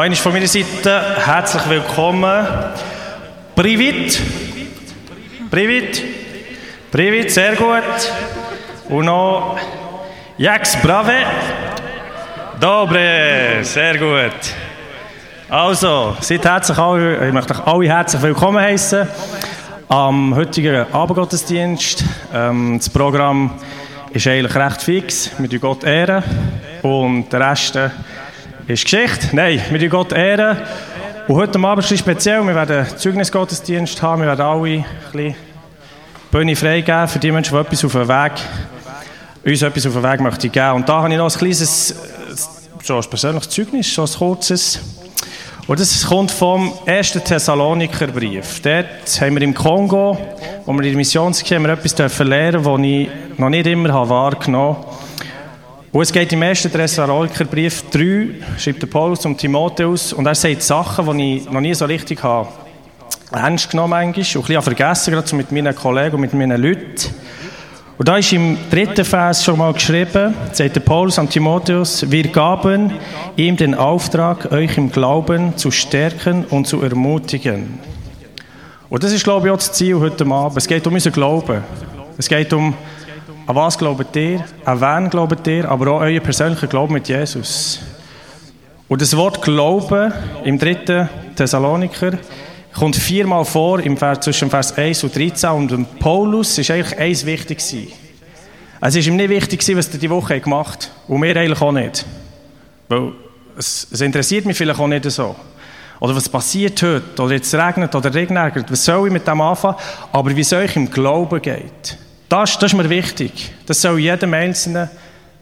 Einmal 0.00 0.16
von 0.16 0.32
meiner 0.32 0.46
Seite 0.46 1.02
herzlich 1.26 1.68
willkommen. 1.68 2.46
Privit. 3.54 4.18
Privit. 5.50 6.02
Privit, 6.90 7.30
sehr 7.30 7.54
gut. 7.54 7.82
Und 8.88 9.04
noch 9.04 9.58
Jax 10.38 10.80
Brave. 10.80 11.26
Dobre, 12.58 13.58
sehr 13.60 13.98
gut. 13.98 14.40
Also, 15.50 16.16
seid 16.20 16.46
herzlich 16.46 16.78
alle, 16.78 17.26
ich 17.26 17.34
möchte 17.34 17.52
euch 17.52 17.66
alle 17.66 17.88
herzlich 17.88 18.22
willkommen 18.22 18.62
heißen 18.62 19.06
am 19.90 20.34
heutigen 20.34 20.90
Abendgottesdienst. 20.94 22.04
Ähm, 22.32 22.78
das 22.78 22.88
Programm 22.88 23.50
ist 24.12 24.26
eigentlich 24.26 24.54
recht 24.54 24.80
fix. 24.80 25.30
Wir 25.36 25.58
Gott 25.58 25.84
ehren 25.84 26.24
und 26.80 27.30
der 27.30 27.50
Rest 27.50 27.78
ist 28.70 28.84
Geschichte. 28.84 29.34
Nein, 29.34 29.60
wir 29.70 29.80
tun 29.80 29.88
Gott 29.88 30.12
ehren. 30.12 30.56
Und 31.26 31.34
heute 31.34 31.58
Abend 31.58 31.90
ist 31.90 31.98
speziell. 31.98 32.40
Wir 32.44 32.54
werden 32.54 32.86
Zeugnisgottesdienst 32.96 34.00
haben. 34.00 34.22
Wir 34.22 34.28
werden 34.28 34.42
alle 34.42 34.68
ein 34.68 34.84
bisschen 35.10 35.34
Bühne 36.30 36.54
freigeben 36.54 37.08
für 37.08 37.18
die 37.18 37.32
Menschen, 37.32 37.52
die 37.52 37.60
etwas 37.60 37.84
auf 37.84 37.92
den 37.92 38.06
Weg, 38.06 38.32
uns 39.44 39.62
etwas 39.62 39.86
auf 39.86 39.94
den 39.94 40.02
Weg 40.04 40.20
möchten 40.20 40.52
geben. 40.52 40.70
Und 40.72 40.88
da 40.88 41.02
habe 41.02 41.10
ich 41.10 41.18
noch 41.18 41.32
ein 41.32 41.38
kleines, 41.38 41.94
so 42.82 42.96
ein 42.96 43.10
persönliches 43.10 43.48
Zeugnis, 43.48 43.92
so 43.92 44.02
ein 44.02 44.08
kurzes. 44.08 44.78
Und 45.66 45.80
das 45.80 46.06
kommt 46.06 46.30
vom 46.30 46.72
1. 46.86 47.12
Thessalonikerbrief. 47.24 48.60
Dort 48.62 49.20
haben 49.20 49.34
wir 49.34 49.42
im 49.42 49.54
Kongo, 49.54 50.16
wo 50.64 50.72
wir 50.72 50.82
in 50.82 50.90
der 50.90 50.96
Mission 50.96 51.34
waren, 51.34 51.64
etwas 51.70 52.18
lernen 52.20 52.64
was 52.64 52.80
ich 52.80 53.08
noch 53.36 53.48
nicht 53.48 53.66
immer 53.66 54.08
wahrgenommen 54.08 54.76
habe. 54.76 54.99
Und 55.92 56.02
es 56.02 56.12
geht 56.12 56.32
im 56.32 56.42
1. 56.42 56.62
Thessalonikerbrief 56.62 57.90
3, 57.90 58.28
schreibt 58.58 58.82
der 58.82 58.86
Paulus 58.86 59.26
um 59.26 59.36
Timotheus, 59.36 60.12
und 60.12 60.24
er 60.24 60.36
sagt 60.36 60.62
Sachen, 60.62 61.18
die 61.18 61.38
ich 61.38 61.50
noch 61.50 61.60
nie 61.60 61.74
so 61.74 61.84
richtig 61.84 62.22
habe 62.22 62.48
ernst 63.32 63.70
genommen 63.70 63.94
habe, 63.94 64.06
und 64.06 64.16
ein 64.16 64.22
bisschen 64.22 64.62
vergessen, 64.62 65.12
gerade 65.12 65.36
mit 65.36 65.50
meinen 65.50 65.74
Kollegen 65.74 66.14
und 66.14 66.20
mit 66.20 66.34
meinen 66.34 66.60
Leuten. 66.60 67.14
Und 67.98 68.08
da 68.08 68.16
ist 68.16 68.32
im 68.32 68.56
dritten 68.70 69.04
Vers 69.04 69.44
schon 69.44 69.58
mal 69.58 69.72
geschrieben, 69.72 70.34
sagt 70.52 70.76
der 70.76 70.80
Paulus 70.80 71.18
an 71.18 71.28
Timotheus, 71.28 72.10
wir 72.10 72.28
gaben 72.28 72.92
ihm 73.36 73.56
den 73.56 73.74
Auftrag, 73.74 74.50
euch 74.52 74.78
im 74.78 74.90
Glauben 74.90 75.56
zu 75.56 75.70
stärken 75.70 76.44
und 76.44 76.66
zu 76.66 76.80
ermutigen. 76.82 77.80
Und 78.88 79.02
das 79.04 79.12
ist, 79.12 79.24
glaube 79.24 79.48
ich, 79.48 79.52
auch 79.52 79.58
das 79.58 79.72
Ziel 79.72 79.98
heute 79.98 80.24
Abend. 80.26 80.56
Es 80.56 80.66
geht 80.66 80.86
um 80.86 80.94
unseren 80.94 81.12
Glauben. 81.12 81.62
Es 82.16 82.28
geht 82.28 82.52
um, 82.52 82.74
an 83.50 83.56
was 83.56 83.76
glaubt 83.76 84.14
ihr, 84.14 84.44
an 84.64 84.80
wen 84.80 85.10
glaubt 85.10 85.44
ihr, 85.48 85.68
aber 85.68 85.90
auch 85.90 86.00
euer 86.02 86.20
persönlicher 86.20 86.68
Glauben 86.68 86.94
mit 86.94 87.08
Jesus. 87.08 87.80
Und 88.86 89.02
das 89.02 89.16
Wort 89.16 89.42
Glauben 89.42 90.12
im 90.44 90.56
dritten 90.56 91.08
Thessaloniker 91.34 92.12
kommt 92.72 92.94
viermal 92.94 93.44
vor 93.44 93.80
im 93.80 93.96
Vers, 93.96 94.20
zwischen 94.20 94.50
Vers 94.50 94.78
1 94.78 95.02
und 95.02 95.16
13 95.16 95.50
und 95.50 95.98
Paulus 95.98 96.58
ist 96.58 96.70
eigentlich 96.70 96.96
eins 96.96 97.26
wichtig 97.26 97.58
gewesen. 97.58 97.88
Es 98.80 98.94
ist 98.94 99.08
ihm 99.08 99.16
nicht 99.16 99.30
wichtig 99.30 99.76
was 99.76 99.88
er 99.88 99.98
diese 99.98 100.10
Woche 100.10 100.38
gemacht 100.38 100.84
hat 100.84 101.08
und 101.08 101.18
mir 101.18 101.36
eigentlich 101.36 101.60
auch 101.60 101.72
nicht. 101.72 102.06
Weil 102.88 103.14
es, 103.58 103.88
es, 103.90 104.00
interessiert 104.00 104.46
mich 104.46 104.56
vielleicht 104.56 104.78
auch 104.78 104.86
nicht 104.86 105.10
so. 105.10 105.34
Oder 105.98 106.14
was 106.14 106.28
passiert 106.28 106.80
heute, 106.84 107.20
oder 107.20 107.34
jetzt 107.34 107.52
regnet 107.52 107.92
oder 107.96 108.14
regnet, 108.14 108.70
was 108.70 108.84
soll 108.84 109.08
ich 109.08 109.12
mit 109.12 109.26
dem 109.26 109.40
anfangen? 109.40 109.74
Aber 110.12 110.36
wie 110.36 110.40
es 110.40 110.52
euch 110.52 110.76
im 110.76 110.88
Glauben 110.88 111.42
geht, 111.42 111.98
das, 112.30 112.58
das 112.58 112.72
ist 112.72 112.78
mir 112.78 112.88
wichtig. 112.88 113.52
Das 113.66 113.82
soll 113.82 113.98
jedem 113.98 114.32
Einzelnen 114.34 114.88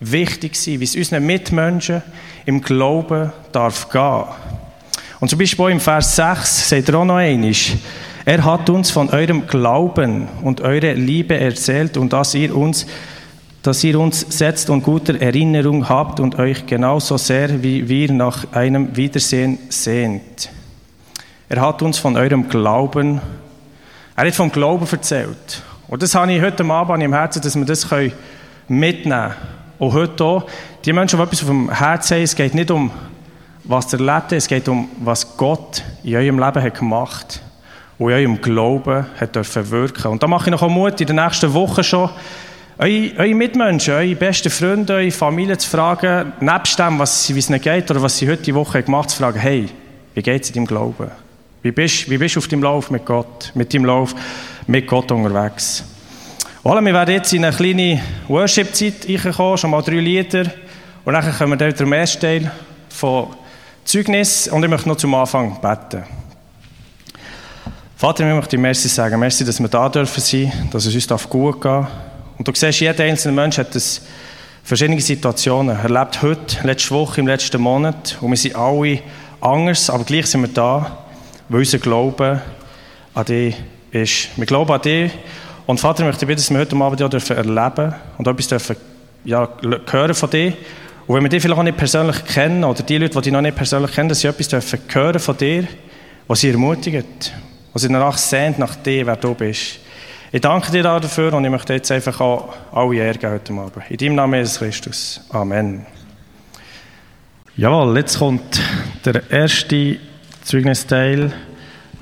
wichtig 0.01 0.57
sein, 0.57 0.81
wie 0.81 0.85
es 0.85 0.97
unseren 0.97 1.25
Mitmenschen 1.25 2.03
im 2.47 2.61
Glauben 2.63 3.31
darf 3.53 3.91
gehen. 3.91 4.25
Und 5.21 5.29
zum 5.29 5.39
Beispiel 5.39 5.69
im 5.69 5.81
Vers 5.81 6.17
6 6.17 6.71
sagt 6.71 6.89
er 6.89 6.95
auch 6.97 7.05
noch 7.05 7.17
einmal, 7.17 7.53
er 8.25 8.45
hat 8.45 8.71
uns 8.71 8.91
von 8.91 9.11
eurem 9.11 9.47
Glauben 9.47 10.29
und 10.43 10.61
eurer 10.61 10.95
Liebe 10.95 11.39
erzählt 11.39 11.97
und 11.97 12.13
dass 12.13 12.35
ihr 12.35 12.57
uns, 12.57 12.87
dass 13.63 13.83
ihr 13.85 13.99
uns 13.99 14.21
setzt 14.21 14.71
und 14.71 14.83
gute 14.83 15.21
Erinnerung 15.21 15.89
habt 15.89 16.21
und 16.21 16.39
euch 16.39 16.67
genauso 16.67 17.17
sehr 17.17 17.63
wie 17.63 17.89
wir 17.89 18.13
nach 18.13 18.53
einem 18.53 18.97
Wiedersehen 18.97 19.59
sehnt. 19.69 20.51
Er 21.49 21.61
hat 21.61 21.83
uns 21.83 21.99
von 21.99 22.17
eurem 22.17 22.49
Glauben, 22.49 23.21
er 24.15 24.27
hat 24.27 24.35
vom 24.35 24.53
Glauben 24.53 24.87
erzählt. 24.91 25.63
Und 25.89 26.03
das 26.03 26.15
habe 26.15 26.33
ich 26.33 26.43
heute 26.43 26.65
Abend 26.65 27.03
im 27.03 27.13
Herzen, 27.13 27.43
dass 27.43 27.57
wir 27.57 27.65
das 27.65 27.87
mitnehmen 28.69 29.03
können. 29.11 29.35
Und 29.79 29.93
heute 29.93 30.25
auch, 30.25 30.47
die 30.85 30.93
Menschen, 30.93 31.19
die 31.19 31.23
etwas 31.23 31.43
auf 31.43 31.49
dem 31.49 31.71
Herzen 31.71 32.17
haben, 32.17 32.23
es 32.25 32.37
geht 32.37 32.55
nicht 32.55 32.71
um 32.71 32.91
was 33.69 33.93
ihr 33.93 34.01
erlebt, 34.01 34.33
es 34.33 34.49
geht 34.49 34.67
um, 34.69 34.89
was 35.01 35.37
Gott 35.37 35.83
in 36.03 36.17
eurem 36.17 36.39
Leben 36.39 36.63
hat 36.63 36.79
gemacht 36.79 37.43
und 37.99 38.09
in 38.11 38.17
eurem 38.17 38.41
Glauben 38.41 39.07
hat 39.21 39.37
dürfen 39.37 39.71
wirken. 39.71 40.11
Und 40.11 40.23
da 40.23 40.27
mache 40.27 40.49
ich 40.49 40.59
noch 40.59 40.67
Mut, 40.69 41.01
in 41.01 41.07
den 41.07 41.17
nächsten 41.17 41.53
Wochen 41.53 41.85
schon, 41.85 42.09
eure, 42.79 43.35
Mitmenschen, 43.35 43.93
eure 43.93 44.15
besten 44.15 44.51
Freunde, 44.51 44.95
eure 44.95 45.11
Familie 45.11 45.59
zu 45.59 45.69
fragen, 45.69 46.33
nebst 46.41 46.79
dem, 46.79 46.99
was, 46.99 47.33
wie 47.35 47.39
es 47.39 47.51
ihnen 47.51 47.61
geht 47.61 47.91
oder 47.91 48.01
was 48.01 48.17
sie 48.17 48.29
heute 48.29 48.43
die 48.43 48.55
Woche 48.55 48.83
gemacht 48.83 49.03
haben, 49.03 49.09
zu 49.11 49.17
fragen, 49.19 49.39
hey, 49.39 49.69
wie 50.15 50.23
geht 50.23 50.43
es 50.43 50.49
in 50.49 50.55
deinem 50.55 50.67
Glauben? 50.67 51.11
Wie 51.63 51.73
bist, 51.73 52.09
wie 52.09 52.17
bist 52.17 52.37
du 52.37 52.41
auf 52.41 52.49
deinem 52.49 52.63
Lauf 52.63 52.91
mit 52.91 53.05
Gott, 53.05 53.51
mit 53.55 53.75
deinem 53.75 53.85
Lauf 53.85 54.15
mit 54.69 54.87
Gott 54.87 55.11
unterwegs? 55.11 55.83
Voilà, 56.63 56.85
wir 56.85 56.93
werden 56.93 57.15
jetzt 57.15 57.33
in 57.33 57.45
eine 57.45 57.57
kleine 57.57 58.01
Worship-Zeit 58.29 59.09
reinkommen, 59.09 59.59
schon 59.59 59.71
mal 59.71 59.83
drei 59.83 59.97
Lieder 59.97 60.45
und 61.05 61.15
dann 61.15 61.37
kommen 61.37 61.59
wir 61.59 61.73
dann 61.73 61.87
im 61.87 61.93
ersten 61.93 62.21
Teil 62.21 62.53
von 62.91 63.29
Zeugnis 63.85 64.47
und 64.49 64.63
ich 64.63 64.69
möchte 64.69 64.89
noch 64.89 64.97
zum 64.97 65.15
Anfang 65.15 65.59
beten. 65.61 66.05
Vater, 67.97 68.29
ich 68.29 68.35
möchte 68.35 68.57
dir 68.57 68.63
Merci 68.63 68.89
sagen. 68.89 69.19
Merci, 69.19 69.45
dass 69.45 69.59
wir 69.59 69.69
da 69.69 69.89
dürfen 69.89 70.21
sein, 70.21 70.53
dass 70.71 70.85
es 70.85 70.95
uns 70.95 71.29
gut 71.29 71.61
gehen 71.61 71.73
darf. 71.73 71.89
Und 72.37 72.47
du 72.47 72.53
siehst, 72.55 72.81
jeder 72.81 73.03
einzelne 73.05 73.35
Mensch 73.35 73.59
hat 73.59 73.75
das 73.75 74.03
verschiedene 74.63 75.01
Situationen 75.01 75.77
erlebt 75.77 76.21
heute, 76.23 76.65
letzte 76.65 76.91
Woche, 76.91 77.21
im 77.21 77.27
letzten 77.27 77.61
Monat. 77.61 78.19
Und 78.21 78.31
wir 78.31 78.37
sind 78.37 78.55
alle 78.55 79.01
anders, 79.41 79.89
aber 79.89 80.05
gleich 80.05 80.27
sind 80.27 80.43
wir 80.43 80.49
da, 80.49 80.99
weil 81.49 81.61
unser 81.61 81.79
Glaube 81.79 82.43
an 83.15 83.25
dich 83.25 83.57
ist. 83.93 84.29
Wir 84.37 84.47
glauben 84.47 84.73
an 84.73 84.83
dich. 84.83 85.13
Und 85.67 85.81
Vater, 85.81 86.01
ich 86.03 86.07
möchte 86.07 86.27
bitten, 86.27 86.39
dass 86.39 86.51
wir 86.51 86.59
heute 86.59 86.77
Abend 86.77 87.01
ja 87.01 87.09
dürfen 87.09 87.37
erleben 87.37 87.95
und 88.17 88.27
etwas 88.27 88.49
dürfen 88.49 88.77
ja, 89.25 89.49
hören 89.91 90.15
von 90.15 90.31
dir 90.31 90.55
und 91.09 91.15
wenn 91.15 91.23
wir 91.23 91.31
dich 91.31 91.41
vielleicht 91.41 91.59
auch 91.59 91.65
nicht 91.65 91.79
persönlich 91.79 92.23
kennen, 92.27 92.65
oder 92.65 92.83
die 92.83 92.99
Leute, 92.99 93.15
die 93.15 93.23
dich 93.23 93.33
noch 93.33 93.41
nicht 93.41 93.57
persönlich 93.57 93.93
kennen, 93.93 94.11
dass 94.11 94.21
sie 94.21 94.29
etwas 94.29 94.49
dürfen 94.49 94.79
hören 94.89 95.19
von 95.19 95.37
dir, 95.39 95.67
was 96.27 96.41
sie 96.41 96.51
ermutigt, 96.51 97.33
was 97.73 97.81
sie 97.81 97.89
danach 97.89 98.19
sehnt 98.19 98.59
nach 98.59 98.77
dir, 98.77 99.07
wer 99.07 99.17
du 99.17 99.35
bist. 99.35 99.81
Ich 100.33 100.43
danke 100.43 100.71
dir 100.71 100.83
dafür 100.83 101.33
und 101.33 101.47
ich 101.47 101.51
möchte 101.51 101.73
jetzt 101.73 101.91
einfach 101.91 102.21
auch 102.21 102.55
alle 102.73 102.97
Ehre 102.97 103.31
heute 103.31 103.55
Abend. 103.55 103.73
In 103.89 103.97
deinem 103.97 104.15
Namen 104.17 104.35
Jesus 104.35 104.59
Christus. 104.59 105.21
Amen. 105.31 105.87
Jawohl, 107.57 107.97
jetzt 107.97 108.19
kommt 108.19 108.61
der 109.07 109.31
erste 109.31 109.97
Zeugnisteil. 110.45 111.33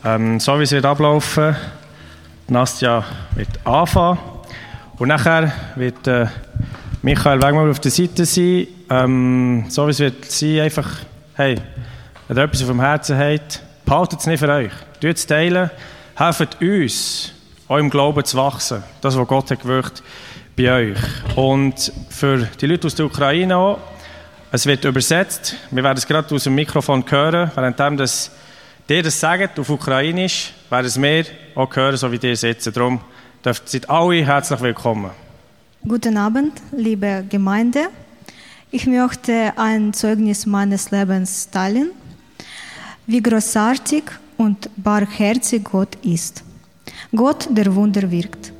Ähm, 0.05 0.41
so 0.41 0.59
wie 0.59 0.65
es 0.65 0.73
wird 0.73 0.85
ablaufen, 0.85 1.55
Nastja 2.49 3.05
wird 3.35 3.49
anfangen 3.65 4.19
und 4.99 5.09
nachher 5.09 5.53
wird 5.75 6.07
äh, 6.07 6.27
Michael 7.03 7.43
Wegmann 7.43 7.71
auf 7.71 7.81
der 7.81 7.91
Seite 7.91 8.25
sein 8.25 8.69
ähm, 8.89 9.65
so 9.69 9.87
wie 9.87 9.91
es 9.91 9.99
wird 9.99 10.25
sein, 10.31 10.61
einfach, 10.61 10.89
hey, 11.35 11.57
wenn 12.29 12.37
ihr 12.37 12.45
etwas 12.45 12.63
auf 12.63 12.69
dem 12.69 12.81
Herzen 12.81 13.19
habt, 13.19 13.61
behaltet 13.85 14.21
es 14.21 14.27
nicht 14.27 14.39
für 14.39 14.49
euch. 14.49 14.71
Tut 15.01 15.17
es 15.17 15.27
teilen, 15.27 15.71
helft 16.15 16.61
uns, 16.61 17.33
eurem 17.69 17.91
Glauben 17.91 18.25
zu 18.25 18.37
wachsen. 18.37 18.83
Das, 19.01 19.17
was 19.17 19.29
Gott 19.29 19.51
hat 19.51 19.61
gewirkt 19.61 20.03
bei 20.57 20.73
euch. 20.73 20.99
Und 21.37 21.93
für 22.11 22.49
die 22.61 22.67
Leute 22.67 22.87
aus 22.87 22.95
der 22.95 23.07
Ukraine 23.07 23.57
auch, 23.57 23.79
es 24.53 24.67
wird 24.67 24.85
übersetzt. 24.85 25.57
Wir 25.71 25.83
werden 25.83 25.99
es 25.99 26.07
gerade 26.07 26.33
aus 26.35 26.45
dem 26.45 26.55
Mikrofon 26.55 27.05
hören, 27.09 27.51
während 27.55 28.01
das 28.01 28.31
dir 28.89 29.03
das 29.03 29.19
sagt 29.19 29.59
auf 29.59 29.69
Ukrainisch, 29.71 30.53
werden 30.71 30.87
es 30.87 30.97
mehr 30.97 31.25
auch 31.55 31.75
hören, 31.75 31.97
so 31.97 32.11
wie 32.11 32.19
ihr 32.23 32.37
sitzen. 32.37 32.73
Darum 32.73 33.01
dürft 33.45 33.73
ihr 33.75 33.91
alle 33.91 34.25
herzlich 34.25 34.61
willkommen. 34.61 35.11
Guten 35.87 36.17
Abend, 36.17 36.53
liebe 36.73 37.25
Gemeinde. 37.29 37.89
Ich 38.71 38.87
möchte 38.87 39.53
ein 39.57 39.93
Zeugnis 39.93 40.47
meines 40.47 40.91
Lebens 40.91 41.49
teilen, 41.51 41.91
wie 43.07 43.23
großartig 43.23 44.05
und 44.37 44.69
barmherzig 44.77 45.65
Gott 45.65 45.97
ist. 46.03 46.43
Gott, 47.15 47.49
der 47.51 47.75
Wunder 47.75 48.11
wirkt. 48.11 48.53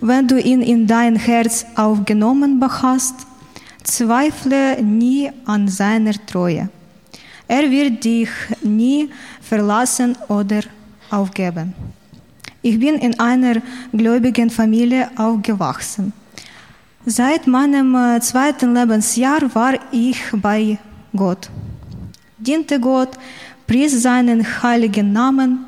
Wenn 0.00 0.28
du 0.28 0.38
ihn 0.38 0.60
in 0.60 0.86
dein 0.86 1.16
Herz 1.16 1.64
aufgenommen 1.74 2.62
hast, 2.82 3.26
zweifle 3.82 4.82
nie 4.82 5.30
an 5.46 5.66
seiner 5.68 6.14
Treue. 6.26 6.68
Er 7.50 7.70
wird 7.70 8.04
dich 8.04 8.28
nie 8.62 9.08
verlassen 9.48 10.16
oder 10.28 10.60
aufgeben. 11.10 11.74
Ich 12.60 12.78
bin 12.78 12.96
in 12.96 13.18
einer 13.18 13.62
gläubigen 13.92 14.50
Familie 14.50 15.10
aufgewachsen. 15.16 16.12
Seit 17.06 17.46
meinem 17.46 17.94
äh, 17.94 18.20
zweiten 18.20 18.74
Lebensjahr 18.74 19.42
war 19.54 19.74
ich 19.92 20.20
bei 20.32 20.78
Gott. 21.14 21.48
diente 22.38 22.78
Gott, 22.78 23.18
pries 23.66 24.02
seinen 24.02 24.44
heiligen 24.62 25.12
Namen, 25.12 25.66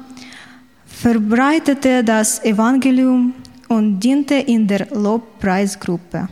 verbreitete 0.86 2.04
das 2.04 2.42
Evangelium 2.44 3.34
und 3.68 4.00
diente 4.00 4.34
in 4.34 4.66
der 4.66 4.86
Lobpreisgruppe. 4.92 6.28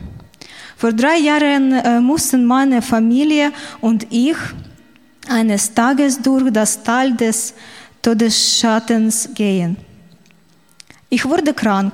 Vor 0.77 0.93
drei 0.93 1.17
Jahren 1.17 1.73
äh, 1.73 1.99
mussten 1.99 2.45
meine 2.45 2.81
Familie 2.81 3.51
und 3.81 4.07
ich 4.09 4.37
eines 5.29 5.73
Tages 5.73 6.21
durch 6.21 6.51
das 6.51 6.83
Tal 6.83 7.13
des 7.13 7.53
Todesschattens 8.01 9.29
gehen. 9.33 9.77
Ich 11.09 11.25
wurde 11.25 11.53
krank. 11.53 11.93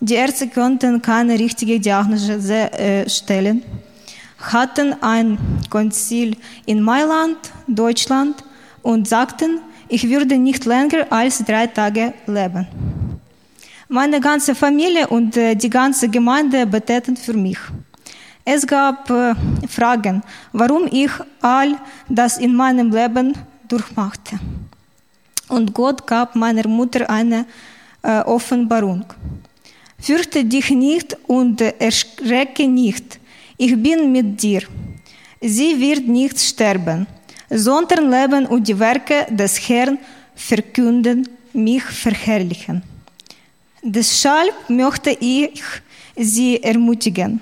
Die 0.00 0.14
Ärzte 0.14 0.48
konnten 0.48 1.02
keine 1.02 1.38
richtige 1.38 1.80
Diagnose 1.80 2.72
äh, 2.72 3.08
stellen, 3.08 3.62
hatten 4.38 4.94
ein 5.02 5.38
Konzil 5.70 6.36
in 6.66 6.80
Mailand, 6.82 7.36
Deutschland 7.66 8.44
und 8.82 9.08
sagten, 9.08 9.60
ich 9.88 10.08
würde 10.08 10.38
nicht 10.38 10.64
länger 10.66 11.06
als 11.10 11.44
drei 11.44 11.66
Tage 11.66 12.14
leben. 12.26 12.66
Meine 13.88 14.20
ganze 14.20 14.54
Familie 14.54 15.08
und 15.08 15.36
äh, 15.36 15.54
die 15.56 15.70
ganze 15.70 16.08
Gemeinde 16.08 16.66
beteten 16.66 17.16
für 17.16 17.32
mich. 17.32 17.58
Es 18.44 18.66
gab 18.66 19.10
äh, 19.10 19.34
Fragen, 19.68 20.22
warum 20.52 20.88
ich 20.90 21.10
all 21.40 21.76
das 22.08 22.38
in 22.38 22.54
meinem 22.54 22.90
Leben 22.90 23.34
durchmachte. 23.68 24.38
Und 25.48 25.72
Gott 25.74 26.06
gab 26.06 26.34
meiner 26.34 26.66
Mutter 26.68 27.08
eine 27.08 27.46
äh, 28.02 28.20
Offenbarung. 28.20 29.04
Fürchte 30.00 30.44
dich 30.44 30.70
nicht 30.70 31.16
und 31.26 31.60
erschrecke 31.60 32.66
nicht. 32.68 33.18
Ich 33.56 33.74
bin 33.82 34.12
mit 34.12 34.42
dir. 34.42 34.62
Sie 35.40 35.78
wird 35.80 36.06
nicht 36.06 36.38
sterben, 36.38 37.06
sondern 37.50 38.10
leben 38.10 38.46
und 38.46 38.68
die 38.68 38.78
Werke 38.78 39.26
des 39.30 39.68
Herrn 39.68 39.98
verkünden, 40.34 41.28
mich 41.52 41.82
verherrlichen. 41.82 42.82
Deshalb 43.82 44.54
möchte 44.68 45.10
ich 45.20 45.62
Sie 46.16 46.62
ermutigen 46.62 47.40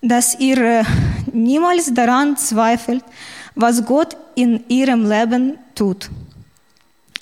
dass 0.00 0.38
ihr 0.38 0.84
niemals 1.32 1.92
daran 1.92 2.36
zweifelt, 2.36 3.04
was 3.54 3.84
Gott 3.84 4.16
in 4.34 4.62
ihrem 4.68 5.08
Leben 5.08 5.58
tut. 5.74 6.10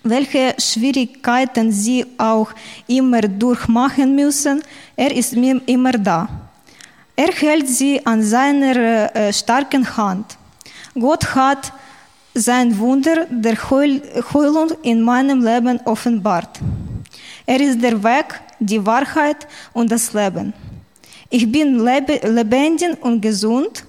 Welche 0.02 0.54
Schwierigkeiten 0.58 1.72
sie 1.72 2.04
auch 2.18 2.50
immer 2.86 3.22
durchmachen 3.22 4.14
müssen, 4.14 4.62
er 4.96 5.14
ist 5.14 5.32
immer 5.32 5.92
da. 5.92 6.28
Er 7.16 7.32
hält 7.32 7.68
sie 7.68 8.04
an 8.04 8.22
seiner 8.22 9.14
äh, 9.14 9.32
starken 9.32 9.96
Hand. 9.96 10.36
Gott 10.94 11.34
hat 11.34 11.72
sein 12.34 12.76
Wunder 12.78 13.26
der 13.30 13.56
Heilung 13.70 14.72
in 14.82 15.00
meinem 15.00 15.42
Leben 15.42 15.80
offenbart. 15.84 16.58
Er 17.46 17.60
ist 17.60 17.80
der 17.80 18.02
Weg, 18.02 18.40
die 18.58 18.84
Wahrheit 18.84 19.46
und 19.72 19.90
das 19.92 20.12
Leben. 20.12 20.52
Ich 21.36 21.50
bin 21.50 21.80
lebendig 21.84 23.02
und 23.02 23.20
gesund 23.20 23.84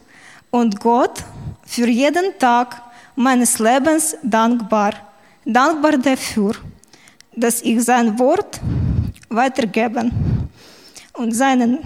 und 0.50 0.80
Gott 0.80 1.24
für 1.63 1.88
jeden 1.88 2.39
Tag 2.39 2.81
meines 3.15 3.59
Lebens 3.59 4.18
dankbar. 4.24 4.94
Dankbar 5.45 6.00
dafür, 6.00 6.56
dass 7.36 7.62
ich 7.62 7.83
sein 7.83 8.18
Wort 8.18 8.59
weitergeben 9.30 10.12
und 11.13 11.33
seinen 11.33 11.77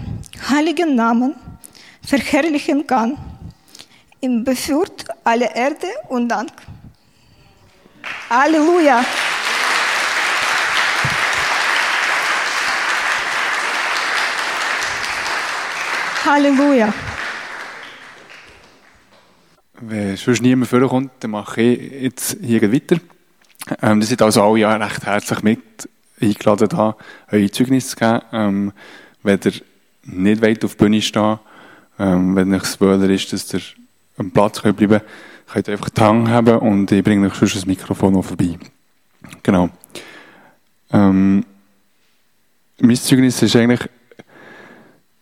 heiligen 0.48 0.94
Namen 0.94 1.34
verherrlichen 2.06 2.86
kann. 2.86 3.18
Ihm 4.22 4.42
beführt 4.42 5.04
alle 5.22 5.54
Erde 5.54 5.88
und 6.08 6.30
Dank. 6.30 6.52
Halleluja! 8.30 9.04
Halleluja. 16.24 16.92
Wenn 19.80 20.16
sonst 20.16 20.42
niemand 20.42 20.68
vorkommt, 20.68 21.12
dann 21.20 21.30
mache 21.30 21.62
ich 21.62 22.02
jetzt 22.02 22.36
hier 22.42 22.72
weiter. 22.72 22.96
Ähm, 23.82 24.00
das 24.00 24.08
sind 24.08 24.22
also 24.22 24.42
alle 24.42 24.60
ja 24.60 24.76
recht 24.76 25.06
herzlich 25.06 25.42
mit 25.42 25.88
eingeladen, 26.20 26.68
da 26.68 26.96
eure 27.30 27.50
Zeugnis 27.50 27.88
zu 27.88 27.96
geben. 27.96 28.20
Ähm, 28.32 28.72
wenn 29.22 29.40
ihr 29.44 29.52
nicht 30.04 30.42
weit 30.42 30.64
auf 30.64 30.74
der 30.74 30.84
Bühne 30.84 31.00
stehen 31.00 31.38
ähm, 32.00 32.34
wenn 32.34 32.52
es 32.54 32.80
wohler 32.80 33.08
ist, 33.10 33.32
dass 33.32 33.52
ihr 33.52 33.60
am 34.16 34.30
Platz 34.30 34.62
könnt 34.62 34.78
bleiben 34.78 35.00
könnt, 35.46 35.68
ihr 35.68 35.72
einfach 35.72 35.90
die 35.90 36.00
Hand 36.00 36.28
haben 36.28 36.58
und 36.58 36.90
ich 36.90 37.04
bringe 37.04 37.26
euch 37.26 37.34
sonst 37.34 37.56
das 37.56 37.66
Mikrofon 37.66 38.14
noch 38.14 38.24
vorbei. 38.24 38.58
Genau. 39.42 39.68
Ähm, 40.92 41.44
mein 42.78 42.96
Zeugnis 42.96 43.42
ist 43.42 43.54
eigentlich 43.54 43.88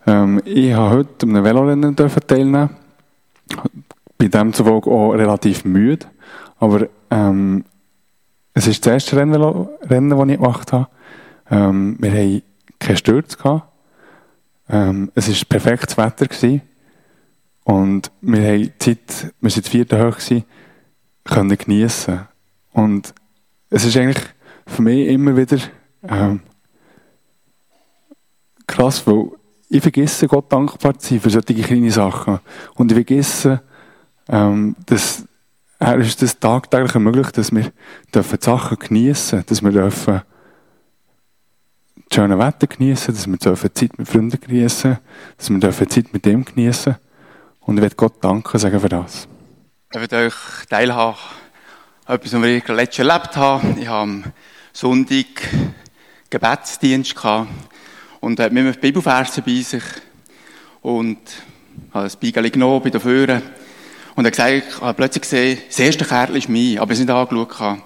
ähm, 0.08 0.40
ich 0.46 0.72
habe 0.72 0.96
heute 0.96 1.26
an 1.26 1.36
einem 1.36 1.44
Velorennen 1.44 1.94
teilnehmen. 1.94 2.70
Bei 4.16 4.26
dem 4.26 4.52
zufolge 4.54 4.90
auch 4.90 5.12
relativ 5.12 5.64
müde. 5.66 6.06
Aber 6.58 6.88
ähm, 7.10 7.64
es 8.54 8.66
ist 8.66 8.84
das 8.86 8.92
erste 8.94 9.16
Rennen, 9.16 9.34
Rennen 9.82 10.10
das 10.10 10.28
ich 10.28 10.36
gemacht 10.36 10.72
habe. 10.72 10.88
Ähm, 11.50 11.96
wir 12.00 12.10
hatten 12.10 12.42
keine 12.78 12.96
Stürze. 12.96 13.62
Ähm, 14.70 15.12
es 15.14 15.28
war 15.28 15.48
perfektes 15.48 15.98
Wetter. 15.98 16.26
Gewesen. 16.26 16.62
Und 17.64 18.10
wir 18.22 18.40
haben 18.40 18.72
Zeit, 18.78 19.34
wir 19.40 19.50
waren 19.50 19.62
vierten 19.62 20.00
hoch, 20.00 20.16
gewesen, 20.16 20.44
können 21.24 21.58
geniessen. 21.58 22.20
Und 22.72 23.12
es 23.68 23.84
ist 23.84 23.96
eigentlich 23.98 24.24
für 24.66 24.80
mich 24.80 25.06
immer 25.08 25.36
wieder 25.36 25.58
ähm, 26.08 26.40
krass, 28.66 29.06
weil 29.06 29.37
ich 29.68 29.82
vergesse 29.82 30.26
Gott 30.26 30.50
dankbar 30.52 30.98
zu 30.98 31.08
sein 31.08 31.20
für 31.20 31.30
solche 31.30 31.54
kleine 31.54 31.90
Sachen. 31.90 32.40
Und 32.74 32.90
ich 32.90 32.96
vergesse, 32.96 33.62
ähm, 34.28 34.76
dass 34.86 35.24
er 35.78 35.98
ist 35.98 36.20
das 36.22 36.38
tagtäglich 36.38 36.94
ermöglicht, 36.94 37.36
dass 37.38 37.52
wir 37.52 37.70
dürfen 38.12 38.38
die 38.40 38.44
Sachen 38.44 38.78
geniessen, 38.78 39.44
dass 39.46 39.62
wir 39.62 39.70
dürfen 39.70 40.22
das 42.08 42.14
schöne 42.14 42.38
Wetter 42.38 42.66
geniessen, 42.66 43.14
dass 43.14 43.26
wir 43.26 43.36
dürfen 43.36 43.74
Zeit 43.74 43.96
mit 43.98 44.08
Freunden 44.08 44.40
geniessen, 44.40 44.98
dass 45.36 45.50
wir 45.50 45.60
dürfen 45.60 45.88
Zeit 45.88 46.12
mit 46.12 46.24
dem 46.24 46.44
geniessen. 46.44 46.96
Und 47.60 47.76
ich 47.76 47.82
will 47.82 47.92
Gott 47.96 48.24
danken 48.24 48.58
sagen 48.58 48.80
für 48.80 48.88
das. 48.88 49.28
Ich 49.92 50.00
will 50.00 50.18
euch 50.18 50.34
teilhaben, 50.68 51.18
etwas, 52.06 52.32
was 52.32 52.44
ich 52.44 52.68
letztes 52.68 53.06
erlebt 53.06 53.36
habe. 53.36 53.76
Ich 53.78 53.86
habe 53.86 54.02
am 54.02 54.24
Sonntag 54.72 55.26
Gebetsdienst 56.30 57.14
gehabt 57.14 57.48
und 58.20 58.40
hat 58.40 58.52
mir 58.52 58.72
Bibelverse 58.72 59.42
bei 59.42 59.60
sich 59.60 59.82
und 60.82 61.18
habe 61.92 62.04
das 62.04 62.16
Beigeli 62.16 62.50
genommen, 62.50 62.82
bei 62.82 62.90
der 62.90 63.00
Führer 63.00 63.42
und 64.18 64.24
er 64.24 64.32
gesagt, 64.32 64.50
ich 64.50 64.80
habe 64.80 64.94
plötzlich 64.94 65.22
gesehen, 65.22 65.58
das 65.68 65.78
erste 65.78 66.04
Kärtchen 66.04 66.36
ist 66.36 66.48
mein, 66.48 66.78
aber 66.78 66.92
es 66.92 66.98
nicht 66.98 67.08
angeschaut. 67.08 67.78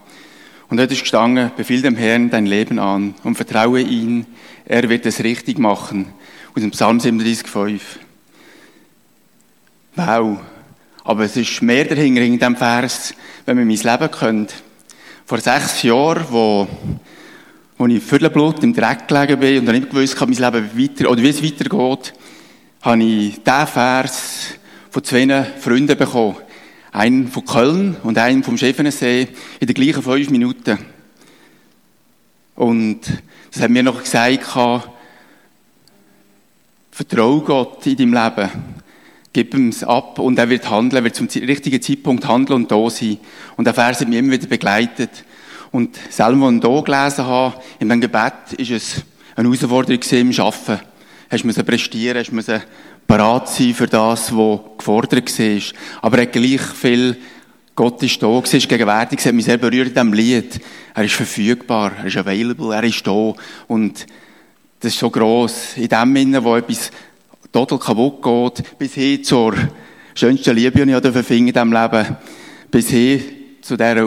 Und 0.70 0.78
dort 0.78 0.90
ist 0.90 1.02
gestanden, 1.02 1.50
befiehl 1.54 1.82
dem 1.82 1.96
Herrn 1.96 2.30
dein 2.30 2.46
Leben 2.46 2.78
an 2.78 3.14
und 3.22 3.34
vertraue 3.34 3.80
ihn, 3.80 4.24
er 4.64 4.88
wird 4.88 5.04
es 5.04 5.22
richtig 5.22 5.58
machen. 5.58 6.06
Aus 6.54 6.62
dem 6.62 6.70
Psalm 6.70 6.98
37,5. 6.98 7.80
Wow. 9.96 10.38
Aber 11.04 11.24
es 11.24 11.36
ist 11.36 11.60
mehr 11.60 11.84
dahinter 11.84 12.22
in 12.22 12.38
diesem 12.38 12.56
Vers, 12.56 13.12
wenn 13.44 13.58
man 13.58 13.66
mein 13.66 13.76
Leben 13.76 14.10
kennt. 14.10 14.54
Vor 15.26 15.38
sechs 15.38 15.82
Jahren, 15.82 16.24
wo 16.30 16.66
als 17.82 17.92
ich 17.92 18.02
Viertelblut 18.02 18.62
im 18.62 18.74
Dreck 18.74 19.08
gelegen 19.08 19.40
bin 19.40 19.58
und 19.58 19.74
nicht 19.74 19.90
gewusst 19.90 20.20
habe, 20.20 20.32
mein 20.32 20.52
Leben 20.52 20.78
weiter, 20.78 21.10
oder 21.10 21.22
wie 21.22 21.28
es 21.28 21.42
weitergeht, 21.42 22.14
habe 22.82 23.02
ich 23.02 23.42
diesen 23.42 23.66
Vers 23.66 24.54
von 24.90 25.04
zwei 25.04 25.44
Freunden 25.58 25.96
bekommen. 25.96 26.36
Einen 26.92 27.28
von 27.28 27.44
Köln 27.44 27.96
und 28.02 28.18
einen 28.18 28.44
vom 28.44 28.56
Schäfenensee 28.56 29.28
in 29.58 29.66
den 29.66 29.74
gleichen 29.74 30.02
fünf 30.02 30.30
Minuten. 30.30 30.78
Und 32.54 33.00
das 33.52 33.62
hat 33.62 33.70
mir 33.70 33.82
noch 33.82 34.02
gesagt, 34.02 34.46
vertraue 36.90 37.40
Gott 37.40 37.86
in 37.86 37.96
deinem 37.96 38.12
Leben. 38.12 38.50
Gib 39.32 39.54
ihm 39.54 39.70
es 39.70 39.82
ab 39.82 40.18
und 40.18 40.38
er 40.38 40.50
wird 40.50 40.68
handeln, 40.68 41.00
er 41.00 41.04
wird 41.04 41.16
zum 41.16 41.26
richtigen 41.26 41.80
Zeitpunkt 41.80 42.28
handeln 42.28 42.62
und 42.62 42.70
da 42.70 42.90
sein. 42.90 43.16
Und 43.56 43.64
der 43.64 43.72
Vers 43.72 44.00
hat 44.00 44.08
mich 44.08 44.18
immer 44.18 44.32
wieder 44.32 44.46
begleitet. 44.46 45.24
Und 45.72 45.98
selber, 46.10 46.46
als 46.46 46.56
ich 46.56 46.62
hier 46.62 46.82
gelesen 46.82 47.26
habe, 47.26 47.54
in 47.80 47.88
diesem 47.88 48.00
Gebet, 48.02 48.52
ist 48.58 48.70
es 48.70 49.02
eine 49.34 49.48
Herausforderung 49.48 49.98
im 50.12 50.38
Arbeiten. 50.38 50.80
Hast 51.30 51.44
du 51.44 51.64
prestieren, 51.64 52.18
hast 52.18 52.48
du 52.48 52.62
bereit 53.06 53.48
sein 53.48 53.74
für 53.74 53.86
das, 53.86 54.36
was 54.36 54.60
gefordert 54.76 55.38
war. 55.38 55.62
Aber 56.02 56.18
er 56.18 56.22
hat 56.24 56.32
gleich 56.32 56.60
viel, 56.60 57.16
Gott 57.74 58.02
ist 58.02 58.22
da, 58.22 58.26
war 58.26 58.42
gegenwärtig, 58.42 59.18
es 59.18 59.26
hat 59.26 59.34
mich 59.34 59.46
sehr 59.46 59.56
berührt 59.56 59.88
in 59.88 59.94
diesem 59.94 60.12
Lied. 60.12 60.60
Er 60.94 61.04
ist 61.04 61.14
verfügbar, 61.14 61.92
er 61.98 62.06
ist 62.06 62.18
available, 62.18 62.74
er 62.74 62.84
ist 62.84 63.06
da. 63.06 63.32
Und 63.66 64.06
das 64.78 64.92
ist 64.92 64.98
so 64.98 65.08
gross. 65.08 65.76
In 65.76 65.88
dem 65.88 66.16
Sinne, 66.16 66.44
wo 66.44 66.54
etwas 66.54 66.90
total 67.50 67.78
kaputt 67.78 68.22
geht, 68.22 68.78
bis 68.78 68.92
hin 68.92 69.24
zur 69.24 69.54
schönsten 70.14 70.54
Liebe, 70.54 70.84
die 70.84 70.92
ich 70.92 71.26
finden 71.26 71.48
in 71.48 71.54
diesem 71.54 71.72
Leben, 71.72 72.16
bis 72.70 72.90
hin 72.90 73.22
zu, 73.62 73.76
der, 73.76 74.04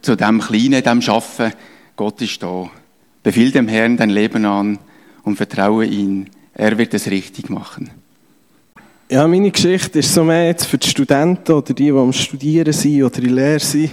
zu 0.00 0.16
dem 0.16 0.40
Kleinen, 0.40 0.82
dem 0.82 1.02
Schaffen, 1.02 1.52
Gott 1.96 2.20
ist 2.22 2.42
da. 2.42 2.70
Befiehl 3.22 3.50
dem 3.50 3.68
Herrn 3.68 3.96
dein 3.96 4.10
Leben 4.10 4.44
an 4.44 4.78
und 5.24 5.36
vertraue 5.36 5.84
ihn. 5.84 6.30
Er 6.54 6.78
wird 6.78 6.94
es 6.94 7.10
richtig 7.10 7.50
machen. 7.50 7.90
Ja, 9.10 9.26
meine 9.26 9.50
Geschichte 9.50 10.00
ist 10.00 10.12
so 10.12 10.22
mehr 10.22 10.46
jetzt 10.46 10.66
für 10.66 10.78
die 10.78 10.88
Studenten 10.88 11.52
oder 11.52 11.72
die, 11.72 11.84
die 11.84 11.90
am 11.90 12.12
Studieren 12.12 12.72
sind 12.72 13.02
oder 13.02 13.18
in 13.18 13.34
Lehre 13.34 13.58
sind. 13.58 13.90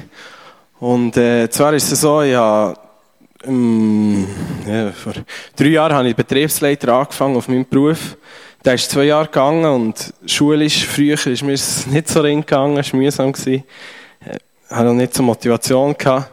Und 0.80 1.16
äh, 1.16 1.50
zwar 1.50 1.74
ist 1.74 1.92
es 1.92 2.02
so, 2.02 2.22
ja, 2.22 2.74
ähm, 3.46 4.28
ja, 4.68 4.92
vor 4.92 5.14
drei 5.56 5.68
Jahren 5.68 5.94
habe 5.94 6.10
ich 6.10 6.16
Betriebsleiter 6.16 6.94
angefangen 6.94 7.38
auf 7.38 7.48
meinem 7.48 7.66
Beruf. 7.66 8.18
Der 8.64 8.74
ist 8.74 8.90
zwei 8.90 9.06
Jahre 9.06 9.28
gegangen 9.28 9.66
und 9.66 10.14
schulisch, 10.26 10.86
früher 10.86 11.14
ist 11.14 11.44
mir 11.44 11.52
nicht 11.52 12.08
so 12.10 12.22
ring 12.22 12.42
gegangen, 12.42 12.78
es 12.78 12.92
war 12.92 13.00
mühsam. 13.00 13.32
Gewesen. 13.32 13.64
Hatte 14.70 14.86
noch 14.86 14.94
nicht 14.94 15.14
so 15.14 15.24
Motivation. 15.24 15.96
Gehabt. 15.98 16.32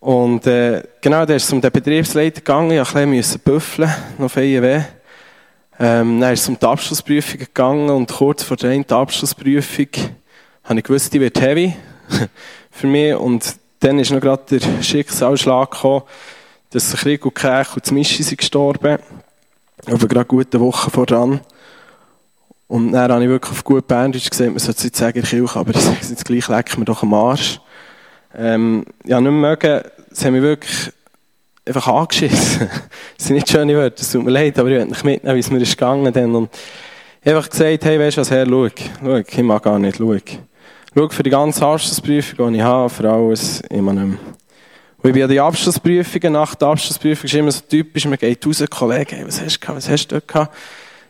Und 0.00 0.46
äh, 0.46 0.82
genau, 1.00 1.26
der 1.26 1.36
ist 1.36 1.52
um 1.52 1.60
den 1.60 1.72
Betriebsleiter 1.72 2.40
gegangen, 2.40 2.70
ich 2.70 2.78
musste 2.78 2.98
ein 2.98 3.10
bisschen 3.10 3.40
büffeln, 3.40 3.94
noch 4.18 4.30
viel 4.30 4.62
weh. 4.62 4.82
Ähm, 5.80 6.20
dann 6.20 6.32
ist 6.32 6.42
es 6.42 6.48
um 6.48 6.58
die 6.58 6.66
Abschlussprüfung 6.66 7.38
gegangen 7.38 7.90
und 7.90 8.12
kurz 8.12 8.42
vor 8.42 8.56
der 8.56 8.84
Abschlussprüfung 8.90 9.88
habe 10.64 10.78
ich 10.78 10.84
gewusst, 10.84 11.12
die 11.12 11.20
wird 11.20 11.40
heavy 11.40 11.74
für 12.70 12.86
mich. 12.86 13.14
Und 13.14 13.56
dann 13.80 13.98
ist 13.98 14.10
noch 14.10 14.20
gerade 14.20 14.58
der 14.58 14.82
Schicksalsschlag 14.82 15.70
gekommen, 15.70 16.02
dass 16.70 16.90
sich 16.90 17.04
Rico 17.04 17.30
Kech 17.30 17.74
und 17.74 17.90
Mischi 17.92 18.22
sind 18.22 18.38
gestorben. 18.38 18.98
Aber 19.86 20.08
gerade 20.08 20.26
gute 20.26 20.60
Woche 20.60 20.90
voran. 20.90 21.40
Und 22.68 22.92
dann 22.92 23.10
habe 23.10 23.24
ich 23.24 23.30
wirklich 23.30 23.50
auf 23.50 23.64
gut 23.64 23.86
Berndeutsch 23.86 24.28
gesehen, 24.28 24.50
man 24.50 24.58
sollte 24.58 24.78
es 24.78 24.84
nicht 24.84 24.96
sagen, 24.96 25.22
Kirche, 25.22 25.58
aber 25.58 25.70
ich 25.70 25.80
sage 25.80 25.96
es 26.02 26.10
jetzt 26.10 26.24
gleich, 26.24 26.48
leck 26.48 26.76
mir 26.76 26.84
doch 26.84 27.02
am 27.02 27.14
Arsch. 27.14 27.60
Ähm, 28.36 28.84
ja, 29.04 29.20
nicht 29.20 29.30
mehr 29.30 29.50
mögen, 29.50 29.80
sie 30.10 30.26
haben 30.26 30.34
mich 30.34 30.42
wirklich 30.42 30.92
einfach 31.66 31.88
angeschissen. 31.88 32.68
das 33.16 33.26
sind 33.26 33.36
nicht 33.36 33.48
schöne 33.48 33.74
Wörter, 33.74 34.02
es 34.02 34.12
tut 34.12 34.22
mir 34.22 34.30
leid, 34.30 34.58
aber 34.58 34.68
ich 34.68 34.76
möchte 34.76 34.90
nicht 34.90 35.04
mitnehmen, 35.04 35.36
wie 35.36 35.40
es 35.40 35.50
mir 35.50 35.62
ist 35.62 35.78
gegangen 35.78 36.12
dann. 36.12 36.34
Und 36.34 36.50
ich 37.22 37.28
habe 37.28 37.38
einfach 37.38 37.50
gesagt, 37.50 37.84
hey, 37.86 37.98
weißt 37.98 38.18
du 38.18 38.20
was, 38.20 38.30
Herr, 38.30 38.46
schau, 38.46 38.68
schau, 39.02 39.16
ich 39.16 39.42
mag 39.42 39.62
gar 39.62 39.78
nicht, 39.78 39.96
schau. 39.96 40.14
Schau 40.94 41.08
für 41.08 41.22
die 41.22 41.30
ganze 41.30 41.64
Abschlussprüfung, 41.64 42.52
die 42.52 42.58
ich 42.58 42.62
habe, 42.62 42.90
für 42.90 43.10
alles, 43.10 43.60
immer 43.70 43.94
nicht 43.94 44.06
mehr. 44.06 44.18
Und 45.00 45.10
ich 45.10 45.14
bin 45.14 45.22
an 45.22 45.30
die 45.30 45.40
Abschlussprüfungen, 45.40 46.32
nach 46.32 46.54
der 46.54 46.68
Abschlussprüfung 46.68 47.24
ist 47.24 47.34
immer 47.34 47.52
so 47.52 47.62
typisch, 47.66 48.04
man 48.04 48.18
geht 48.18 48.44
raus, 48.46 48.62
Kollege, 48.68 49.16
hey, 49.16 49.26
was 49.26 49.40
hast 49.40 49.56
du 49.56 49.60
gehabt, 49.60 49.76
was 49.78 49.88
hast 49.88 50.08
du 50.08 50.16
dort 50.16 50.28
gehabt? 50.28 50.54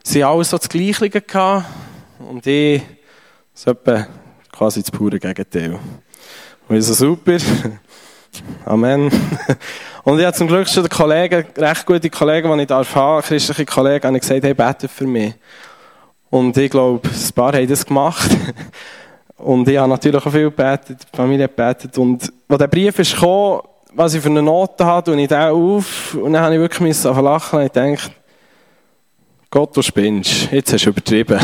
Sie 0.02 0.24
haben 0.24 0.34
alle 0.34 0.44
so 0.44 0.58
das 0.58 0.68
Gleiche 0.68 1.10
gehabt. 1.10 1.66
Und 2.18 2.46
ich, 2.46 2.82
so 3.54 3.70
etwa 3.70 4.06
quasi 4.52 4.80
das 4.80 4.90
pure 4.90 5.18
Gegenteil. 5.18 5.78
Und 6.68 6.76
ich 6.76 6.84
so, 6.84 6.94
super. 6.94 7.36
Amen. 8.64 9.10
Und 10.04 10.18
ich 10.18 10.24
habe 10.24 10.36
zum 10.36 10.48
Glück 10.48 10.68
schon 10.68 10.84
den 10.84 10.90
Kollegen, 10.90 11.44
recht 11.56 11.84
gute 11.84 12.08
Kollegen, 12.08 12.50
die 12.56 12.62
ich 12.62 12.68
darf 12.68 12.94
haben, 12.94 13.22
christliche 13.22 13.66
Kollegen, 13.66 14.06
habe 14.06 14.16
ich 14.16 14.22
gesagt, 14.22 14.42
hey, 14.42 14.54
bete 14.54 14.88
für 14.88 15.06
mich. 15.06 15.34
Und 16.30 16.56
ich 16.56 16.70
glaube, 16.70 17.06
ein 17.08 17.32
paar 17.34 17.52
haben 17.52 17.66
das 17.66 17.84
gemacht. 17.84 18.30
Und 19.36 19.68
ich 19.68 19.78
habe 19.78 19.88
natürlich 19.88 20.24
auch 20.24 20.30
viel 20.30 20.44
gebetet, 20.44 20.98
die 21.12 21.16
Familie 21.16 21.44
hat 21.44 21.56
gebetet. 21.56 21.96
Und 21.98 22.32
als 22.48 22.58
der 22.58 22.66
Brief 22.66 22.98
ist 22.98 23.14
gekommen, 23.14 23.60
was 23.92 24.14
ich 24.14 24.20
für 24.20 24.28
eine 24.28 24.42
Note 24.42 24.84
hatte, 24.84 25.12
und 25.12 25.18
ich 25.18 25.28
den 25.28 25.38
auf, 25.38 26.14
und 26.14 26.32
dann 26.32 26.42
habe 26.42 26.54
ich 26.54 26.60
wirklich 26.60 26.80
müssen 26.80 27.22
lachen 27.22 27.60
und 27.60 27.66
ich 27.66 27.72
dachte, 27.72 28.10
Gott, 29.50 29.74
du 29.74 29.80
spinnst. 29.80 30.52
Jetzt 30.52 30.74
hast 30.74 30.84
du 30.84 30.90
übertrieben. 30.90 31.40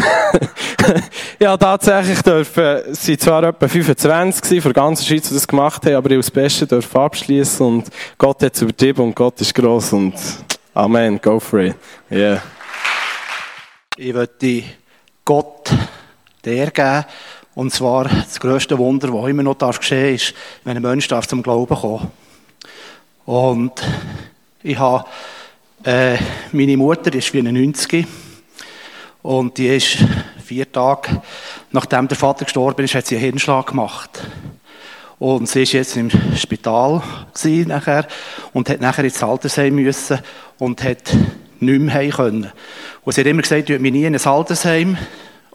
ja, 1.41 1.57
tatsächlich 1.57 2.21
dürfen, 2.21 2.63
es 2.91 3.09
waren 3.09 3.19
zwar 3.19 3.43
etwa 3.45 3.67
25 3.67 4.63
von 4.63 4.73
der 4.75 4.83
ganzen 4.83 5.07
Schweiz, 5.07 5.29
die 5.29 5.35
das 5.35 5.49
gemacht 5.49 5.87
haben, 5.87 5.95
aber 5.95 6.11
ich 6.11 6.19
das 6.19 6.31
Beste 6.31 6.67
dürfen 6.67 6.99
abschließen 6.99 7.65
und 7.65 7.89
Gott 8.19 8.43
hat 8.43 8.55
es 8.55 8.61
übertrieben 8.61 9.05
und 9.05 9.17
Gott 9.17 9.41
ist 9.41 9.55
gross 9.55 9.95
und 9.95 10.15
Amen, 10.75 11.19
go 11.23 11.41
for 11.41 11.61
it. 11.61 11.77
Yeah. 12.11 12.43
Ich 13.97 14.13
möchte 14.13 14.65
Gott 15.25 15.71
der 16.45 16.71
geben, 16.73 17.07
und 17.55 17.73
zwar 17.73 18.05
das 18.05 18.39
grösste 18.39 18.77
Wunder, 18.77 19.09
das 19.09 19.29
immer 19.31 19.43
noch 19.43 19.55
darf 19.55 19.79
geschehen 19.79 20.17
ist, 20.17 20.35
wenn 20.65 20.77
ein 20.77 20.83
Mensch 20.83 21.09
darf 21.09 21.27
zum 21.27 21.43
Glauben 21.43 21.75
kommen. 21.75 22.11
Und 23.25 23.73
ich 24.63 24.79
habe 24.79 25.07
äh, 25.85 26.17
meine 26.53 26.77
Mutter 26.77 27.15
ist 27.15 27.29
94 27.29 28.07
und 29.23 29.59
die 29.59 29.69
ist 29.69 29.99
vier 30.45 30.71
Tage 30.71 31.23
nachdem 31.75 32.09
der 32.09 32.17
Vater 32.17 32.45
gestorben 32.45 32.85
ist, 32.85 32.95
hat 32.95 33.07
sie 33.07 33.17
einen 33.17 33.25
Hirnschlag 33.25 33.67
gemacht. 33.67 34.23
Und 35.19 35.49
sie 35.49 35.63
ist 35.63 35.73
jetzt 35.73 35.97
im 35.97 36.11
Spital 36.37 37.03
nachher 37.67 38.07
und 38.53 38.69
hat 38.69 38.81
nachher 38.81 39.05
ins 39.05 39.23
Altersheim 39.23 39.75
müssen 39.75 40.21
und 40.59 40.83
hat 40.83 41.15
nicht 41.61 41.81
mehr 41.81 41.95
heim 41.95 42.11
können. 42.11 42.53
Und 43.05 43.13
sie 43.13 43.21
hat 43.21 43.27
immer 43.27 43.43
gesagt, 43.43 43.71
ich 43.71 43.81
mich 43.81 43.93
nie 43.93 44.05
in 44.05 44.15
ein 44.15 44.27
Altersheim. 44.27 44.97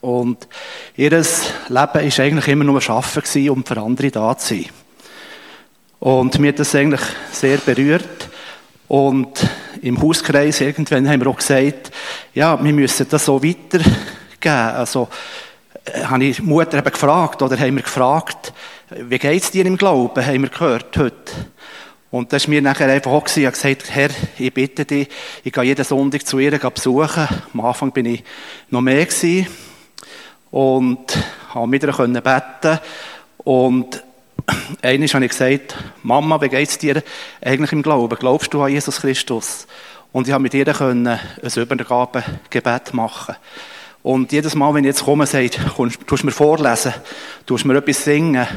Und 0.01 0.48
ihr 0.95 1.12
Leben 1.12 1.25
war 1.69 1.93
eigentlich 1.93 2.48
immer 2.48 2.63
nur 2.63 2.89
Arbeiten, 2.89 3.50
um 3.50 3.65
für 3.65 3.77
andere 3.77 4.12
da 4.12 4.38
zu 4.38 4.55
sein. 4.55 4.65
Und 6.00 6.39
mir 6.39 6.50
hat 6.50 6.59
das 6.59 6.75
eigentlich 6.75 7.01
sehr 7.31 7.57
berührt. 7.57 8.29
Und 8.89 9.48
im 9.84 10.01
Hauskreis 10.01 10.62
irgendwann 10.62 11.08
haben 11.08 11.22
wir 11.22 11.27
auch 11.27 11.38
gesagt, 11.38 11.91
ja, 12.34 12.62
wir 12.62 12.74
müssen 12.74 13.08
das 13.08 13.24
so 13.24 13.41
weitergeben. 13.41 13.93
Also, 14.41 15.08
äh, 15.86 16.05
habe 16.05 16.24
ich 16.24 16.38
die 16.38 16.41
Mutter 16.41 16.79
eben 16.79 16.91
gefragt, 16.91 17.43
oder 17.43 17.58
haben 17.60 17.75
wir 17.75 17.84
gefragt, 17.84 18.51
wie 18.89 19.19
geht 19.19 19.43
es 19.43 19.51
dir 19.51 19.67
im 19.67 19.77
Glauben, 19.77 20.25
haben 20.25 20.41
wir 20.41 20.50
gehört 20.50 20.98
heute. 20.98 21.31
Und 22.10 22.34
das 22.34 22.48
war 22.48 22.50
mir 22.50 22.63
nachher 22.63 22.88
einfach 22.88 23.12
auch, 23.12 23.24
gewesen. 23.24 23.41
ich 23.41 23.46
habe 23.46 23.55
gesagt, 23.55 23.91
Herr, 23.91 24.10
ich 24.39 24.51
bitte 24.51 24.86
dich, 24.86 25.08
ich 25.43 25.53
gehe 25.53 25.63
jeden 25.65 25.86
Sonntag 25.86 26.25
zu 26.25 26.39
ihr 26.39 26.58
besuchen. 26.58 27.27
Am 27.53 27.60
Anfang 27.62 27.91
bin 27.91 28.08
ich 28.08 28.24
noch 28.72 28.81
mehr 28.81 29.05
gewesen 29.05 29.46
und 30.50 31.15
habe 31.53 31.67
mit 31.67 31.84
ihr 31.84 31.93
beten 31.93 32.79
und 33.38 34.03
Eines 34.82 35.13
habe 35.13 35.25
ich 35.25 35.32
gesagt, 35.32 35.75
Mama, 36.03 36.41
wie 36.41 36.50
geht 36.50 36.70
es 36.70 36.77
dir 36.77 37.03
eigentlich 37.41 37.72
im 37.72 37.82
Glauben? 37.82 38.18
Glaubst 38.18 38.53
du 38.53 38.62
an 38.62 38.72
Jesus 38.72 39.01
Christus? 39.01 39.68
Und 40.12 40.27
ich 40.27 40.34
habe 40.34 40.41
mit 40.41 40.53
ihr 40.53 40.65
können 40.65 41.08
ein 41.08 41.20
Übergabegebet 41.56 42.94
machen. 42.94 43.36
Und 44.01 44.32
jedes 44.32 44.56
Mal, 44.56 44.74
wenn 44.74 44.84
ich 44.84 44.89
jetzt 44.89 45.03
komme, 45.03 45.25
sagt, 45.25 45.60
du 45.77 46.15
mir 46.24 46.32
vorlesen, 46.32 46.94
du 47.46 47.58
mir 47.63 47.77
etwas 47.77 48.03
singen. 48.03 48.48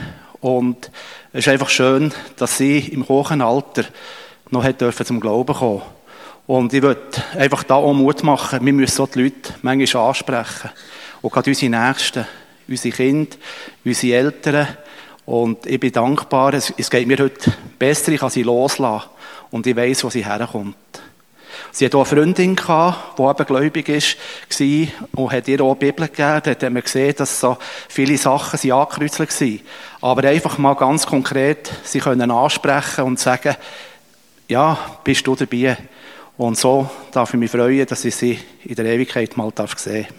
Und 0.41 0.91
es 1.33 1.47
ist 1.47 1.49
einfach 1.49 1.69
schön, 1.69 2.13
dass 2.37 2.57
sie 2.57 2.79
im 2.79 3.09
hohen 3.09 3.43
Alter 3.43 3.85
noch 4.51 4.65
hat 4.65 4.81
dürfen 4.81 5.07
zum 5.07 5.21
Glauben 5.21 5.55
kommen. 5.55 5.83
Und 6.47 6.73
ich 6.75 6.83
würde 6.83 7.01
einfach 7.37 7.63
da 7.63 7.75
auch 7.75 7.93
Mut 7.93 8.23
machen, 8.23 8.65
wir 8.65 8.73
müssen 8.73 8.95
so 8.95 9.07
die 9.07 9.23
Leute 9.23 9.55
manchmal 9.63 10.09
ansprechen. 10.09 10.71
Und 11.21 11.33
gerade 11.33 11.51
unsere 11.51 11.87
Nächsten, 11.87 12.27
unsere 12.69 12.95
Kinder, 12.95 13.37
unsere 13.85 14.17
Eltern, 14.17 14.69
und 15.33 15.65
ich 15.65 15.81
bin 15.81 15.93
dankbar, 15.93 16.53
es, 16.53 16.75
es 16.77 16.91
geht 16.91 17.09
mir 17.09 17.17
heute 17.17 17.55
besser, 17.79 18.13
ich 18.13 18.21
kann 18.21 18.29
sie 18.29 18.43
loslassen. 18.43 19.09
Und 19.51 19.67
ich 19.67 19.75
weiß, 19.75 20.05
wo 20.05 20.11
sie 20.11 20.27
herkommt. 20.27 20.77
Sie 21.71 21.87
hatte 21.87 21.97
auch 21.97 22.07
eine 22.07 22.21
Freundin, 22.21 22.55
die 22.55 22.63
eben 22.63 23.47
gläubig 23.47 23.89
war 23.89 25.23
und 25.23 25.33
hat 25.33 25.49
ihr 25.49 25.63
auch 25.63 25.75
die 25.75 25.87
Bibel 25.87 26.07
gegeben. 26.07 26.41
Da 26.45 26.51
hat 26.51 26.63
man 26.65 26.83
gesehen, 26.83 27.15
dass 27.17 27.41
so 27.41 27.57
viele 27.89 28.19
Sachen 28.19 28.59
sie 28.59 28.73
angekreuzelt 28.73 29.41
waren. 29.41 29.61
Aber 30.03 30.29
einfach 30.29 30.59
mal 30.59 30.75
ganz 30.75 31.07
konkret 31.07 31.73
sie 31.83 32.01
können 32.01 32.31
ansprechen 32.31 33.05
und 33.05 33.19
sagen, 33.19 33.57
ja, 34.49 34.77
bist 35.03 35.27
du 35.27 35.35
dabei? 35.35 35.79
Und 36.37 36.59
so 36.59 36.91
darf 37.11 37.33
ich 37.33 37.41
mich 37.41 37.51
freuen, 37.51 37.87
dass 37.87 38.05
ich 38.05 38.15
sie 38.15 38.39
in 38.65 38.75
der 38.75 38.85
Ewigkeit 38.85 39.35
mal 39.39 39.51
sehen 39.77 40.05
darf. 40.05 40.13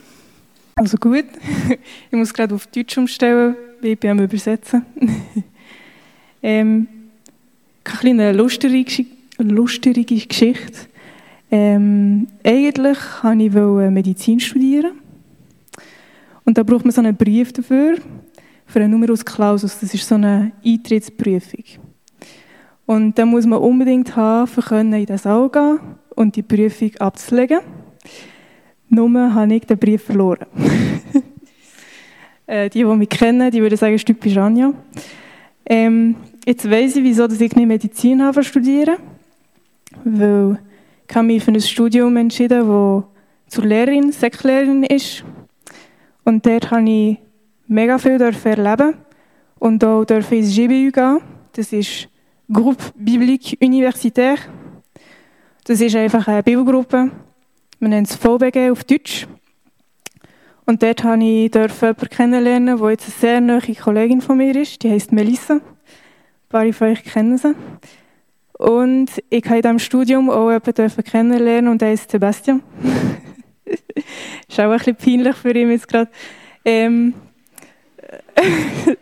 Also 0.75 0.98
gut, 0.98 1.25
ich 2.12 2.18
muss 2.18 2.34
gerade 2.34 2.56
auf 2.56 2.68
Deutsch 2.68 2.98
umstellen 2.98 3.56
ich 3.84 4.00
bin 4.00 4.12
am 4.12 4.20
Übersetzen. 4.20 4.86
ähm, 6.42 6.88
eine 7.84 7.98
kleine 7.98 8.32
lustige, 8.32 9.06
lustige 9.38 10.03
Geschichte. 10.03 10.88
Ähm, 11.51 12.27
eigentlich 12.44 12.98
wollte 12.98 13.86
ich 13.86 13.92
Medizin 13.92 14.39
studieren. 14.39 14.94
Und 16.46 16.58
da 16.58 16.63
braucht 16.63 16.86
man 16.86 16.92
so 16.92 17.01
einen 17.01 17.15
Brief 17.15 17.53
dafür, 17.53 17.98
für 18.65 18.80
einen 18.80 18.92
Numerus 18.92 19.24
Clausus. 19.24 19.80
Das 19.80 19.94
ist 19.94 20.08
so 20.08 20.15
eine 20.15 20.51
Eintrittsprüfung. 20.65 21.63
Und 22.86 23.18
da 23.18 23.25
muss 23.25 23.46
man 23.46 23.60
unbedingt 23.60 24.15
haben, 24.15 24.48
für 24.48 24.80
in 24.80 24.92
den 24.92 25.18
Saal 25.18 25.50
gehen 25.50 25.80
und 26.15 26.36
die 26.36 26.42
Prüfung 26.42 26.96
abzulegen. 26.98 27.60
Nur 28.94 29.34
habe 29.34 29.56
ich 29.56 29.66
den 29.66 29.78
Brief 29.78 30.04
verloren. 30.04 30.46
Äh, 32.46 32.70
die, 32.70 32.80
die 32.80 32.86
mich 32.86 33.08
kennen, 33.08 33.50
die 33.52 33.62
würden 33.62 33.78
sagen, 33.78 33.96
typisch 33.96 34.36
Anja. 34.36 34.74
Ähm, 35.66 36.18
jetzt 36.46 36.70
weiss 36.70 36.94
ich, 36.98 37.02
wieso 37.02 37.26
ich 37.26 37.40
nicht 37.40 37.56
Medizin 37.56 38.22
habe 38.22 38.44
studieren. 38.44 38.98
Weil 40.04 40.60
ich 41.10 41.16
habe 41.16 41.26
mich 41.26 41.42
für 41.42 41.52
ein 41.52 41.62
Studium 41.62 42.18
entschieden, 42.18 42.68
das 42.68 43.04
zur 43.48 43.64
Lehrerin, 43.64 44.12
Sektlehrerin 44.12 44.84
ist. 44.84 45.24
Und 46.26 46.46
dort 46.46 46.70
habe 46.70 46.90
ich 46.90 47.18
mega 47.68 47.98
viel 47.98 48.20
erleben 48.20 48.96
und 49.58 49.82
auch 49.86 50.04
durfte 50.04 50.36
ins 50.36 50.54
GBU 50.54 50.92
gehen. 50.92 51.20
Das 51.54 51.72
ist 51.72 52.10
Groupe 52.52 52.84
Biblique 52.98 53.58
Universitaire. 53.62 54.40
Das 55.64 55.80
ist 55.80 55.96
einfach 55.96 56.28
eine 56.28 56.44
Bibelgruppe. 56.44 57.10
Man 57.84 57.90
nennt 57.90 58.10
es 58.10 58.16
VBG 58.16 58.72
auf 58.72 58.86
Deutsch. 58.86 59.28
Und 60.66 60.82
dort 60.82 61.04
durfte 61.04 61.20
ich 61.25 61.54
jemanden 61.54 62.10
kennenlernen, 62.10 62.80
der 62.80 62.90
jetzt 62.92 63.08
eine 63.08 63.13
sehr 63.20 63.42
nahe 63.42 63.75
Kollegin 63.75 64.22
von 64.22 64.38
mir 64.38 64.56
ist. 64.56 64.82
Die 64.84 64.90
heißt 64.90 65.12
Melissa. 65.12 65.56
Ein 65.56 65.62
paar 66.48 66.72
von 66.72 66.88
euch 66.88 67.04
kennen 67.04 67.38
sie. 67.38 67.54
Und 68.54 69.10
ich 69.30 69.42
durfte 69.42 69.56
in 69.56 69.62
diesem 69.63 69.80
Studium 69.80 70.30
auch 70.30 70.50
jemanden 70.50 71.04
kennenlernen 71.04 71.70
und 71.70 71.82
der 71.82 71.90
heißt 71.90 72.10
Sebastian. 72.10 72.63
ist 73.66 74.60
auch 74.62 74.72
ein 74.72 74.78
bisschen 74.78 74.96
peinlich 74.96 75.36
für 75.36 75.52
ihn 75.52 75.70
jetzt 75.70 75.90
gerade. 75.90 76.10
Ähm, 76.63 77.13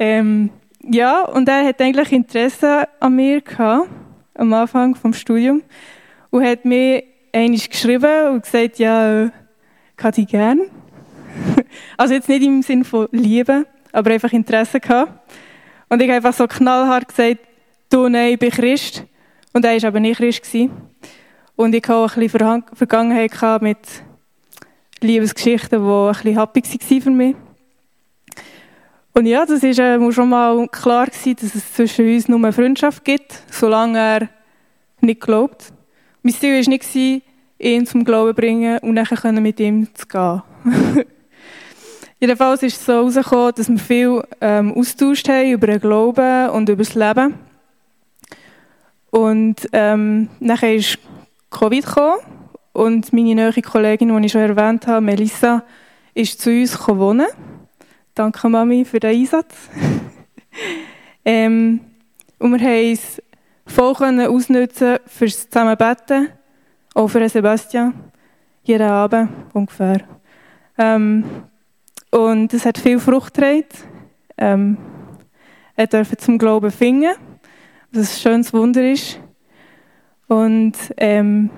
ähm, 0.00 0.50
ja, 0.82 1.26
und 1.26 1.48
er 1.48 1.64
hat 1.64 1.80
eigentlich 1.80 2.10
Interesse 2.10 2.88
an 2.98 3.14
mir 3.14 3.40
gehabt, 3.40 3.88
am 4.34 4.52
Anfang 4.52 4.96
vom 4.96 5.12
Studium 5.12 5.62
und 6.34 6.44
hat 6.44 6.64
mir 6.64 7.04
einmal 7.32 7.60
geschrieben 7.60 8.32
und 8.32 8.42
gesagt, 8.42 8.80
ja, 8.80 9.26
ich 9.26 9.30
hätte 9.98 10.20
dich 10.20 10.26
gern. 10.26 10.62
also 11.96 12.12
jetzt 12.12 12.28
nicht 12.28 12.42
im 12.42 12.60
Sinne 12.60 12.84
von 12.84 13.06
Liebe, 13.12 13.66
aber 13.92 14.10
einfach 14.10 14.32
Interesse 14.32 14.80
gehabt. 14.80 15.12
Und 15.88 16.02
ich 16.02 16.08
habe 16.08 16.16
einfach 16.16 16.32
so 16.32 16.48
knallhart 16.48 17.06
gesagt, 17.06 17.38
du, 17.88 18.08
nein, 18.08 18.32
ich 18.32 18.40
bin 18.40 18.50
Christ. 18.50 19.04
Und 19.52 19.64
er 19.64 19.80
war 19.80 19.88
aber 19.88 20.00
nicht 20.00 20.16
Christ. 20.16 20.42
Gewesen. 20.42 20.72
Und 21.54 21.72
ich 21.72 21.84
hatte 21.84 21.94
auch 21.94 22.16
ein 22.16 22.28
bisschen 22.28 22.64
Vergangenheit 22.72 23.62
mit 23.62 23.78
Liebesgeschichten, 25.00 25.84
die 25.84 25.88
ein 25.88 26.12
bisschen 26.14 26.36
happy 26.36 26.62
waren 26.64 27.00
für 27.00 27.10
mich. 27.10 27.36
Und 29.12 29.26
ja, 29.26 29.46
das 29.46 29.62
war 29.62 29.70
äh, 29.70 30.12
schon 30.12 30.28
mal 30.30 30.66
klar 30.66 31.06
gewesen, 31.06 31.36
dass 31.40 31.54
es 31.54 31.74
zwischen 31.74 32.12
uns 32.12 32.26
nur 32.26 32.38
eine 32.38 32.52
Freundschaft 32.52 33.04
gibt, 33.04 33.40
solange 33.52 33.98
er 34.00 34.28
nicht 35.00 35.20
glaubt. 35.20 35.72
Mein 36.26 36.32
Ziel 36.32 36.54
war 36.54 36.70
nicht, 36.70 37.22
ihn 37.58 37.86
zum 37.86 38.02
Glauben 38.02 38.30
zu 38.30 38.34
bringen 38.40 38.78
und 38.78 38.96
dann 38.96 39.42
mit 39.42 39.60
ihm 39.60 39.88
zu 39.92 40.06
gehen. 40.06 40.42
Jedenfalls 42.18 42.62
ist 42.62 42.80
es 42.80 42.86
so 42.86 42.94
herausgekommen, 42.94 43.52
dass 43.54 43.68
wir 43.68 43.78
viel 43.78 44.22
ähm, 44.40 44.72
austauscht 44.72 45.28
haben 45.28 45.50
über 45.50 45.66
den 45.66 45.80
Glauben 45.80 46.48
und 46.48 46.70
über 46.70 46.82
das 46.82 46.94
Leben. 46.94 47.34
Und 49.10 49.68
ähm, 49.74 50.30
nachher 50.40 50.74
ist 50.74 50.98
Covid 51.50 51.84
gekommen 51.84 52.20
und 52.72 53.12
meine 53.12 53.34
neue 53.34 53.60
Kollegin, 53.60 54.16
die 54.16 54.24
ich 54.24 54.32
schon 54.32 54.40
erwähnt 54.40 54.86
habe, 54.86 55.04
Melissa, 55.04 55.62
ist 56.14 56.40
zu 56.40 56.48
uns 56.48 56.88
wohnen. 56.88 57.26
Danke 58.14 58.48
Mami 58.48 58.86
für 58.86 58.98
den 58.98 59.14
Einsatz. 59.14 59.54
ähm, 61.26 61.80
und 62.38 62.58
wir 62.58 62.66
haben 62.66 62.92
es 62.92 63.22
voll 63.66 63.94
ausnutzen 64.20 64.98
fürs 65.06 65.48
Zusammenbetten, 65.48 66.28
auch 66.94 67.08
für 67.08 67.28
Sebastian, 67.28 67.94
jeden 68.62 68.88
Abend 68.88 69.30
ungefähr. 69.52 70.02
Ähm, 70.78 71.24
und 72.10 72.52
es 72.54 72.64
hat 72.64 72.78
viel 72.78 72.98
Frucht 72.98 73.34
getragen. 73.34 73.64
Ähm, 74.36 74.76
er 75.76 75.86
durfte 75.86 76.16
zum 76.16 76.38
Glauben 76.38 76.70
finden, 76.70 77.14
was 77.92 78.12
ein 78.12 78.20
schönes 78.20 78.52
Wunder 78.52 78.90
ist. 78.90 79.18
Und 80.28 80.74
ähm, 80.96 81.50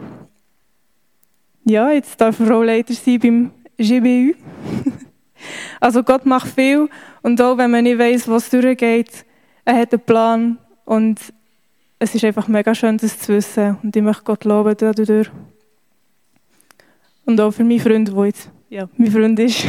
ja, 1.65 1.91
jetzt 1.91 2.21
darf 2.21 2.41
er 2.41 2.57
auch 2.57 2.63
Leiter 2.63 2.95
sein 2.95 3.19
beim 3.19 3.51
GBU. 3.77 4.35
also 5.81 6.03
Gott 6.03 6.25
macht 6.25 6.49
viel 6.49 6.89
und 7.23 7.41
auch 7.41 7.59
wenn 7.59 7.71
man 7.71 7.85
nicht 7.85 7.99
weiß, 7.99 8.29
was 8.29 8.51
durchgeht, 8.51 9.25
er 9.65 9.81
hat 9.81 9.93
einen 9.93 10.03
Plan 10.03 10.59
und 10.85 11.19
es 11.99 12.15
ist 12.15 12.25
einfach 12.25 12.49
mega 12.49 12.75
schön, 12.75 12.99
das 12.99 13.19
zu 13.19 13.35
wissen. 13.35 13.79
Und 13.83 13.97
ich 13.97 14.03
möchte 14.03 14.25
Gott 14.25 14.45
loben 14.45 14.77
dadurch. 14.77 15.31
Und 17.25 17.41
auch 17.41 17.51
für 17.51 17.65
meinen 17.65 17.81
Freund, 17.81 18.09
der 18.09 18.27
jetzt 18.27 18.51
ja, 18.69 18.89
mein 18.97 19.11
Freund 19.11 19.39
ist. 19.39 19.65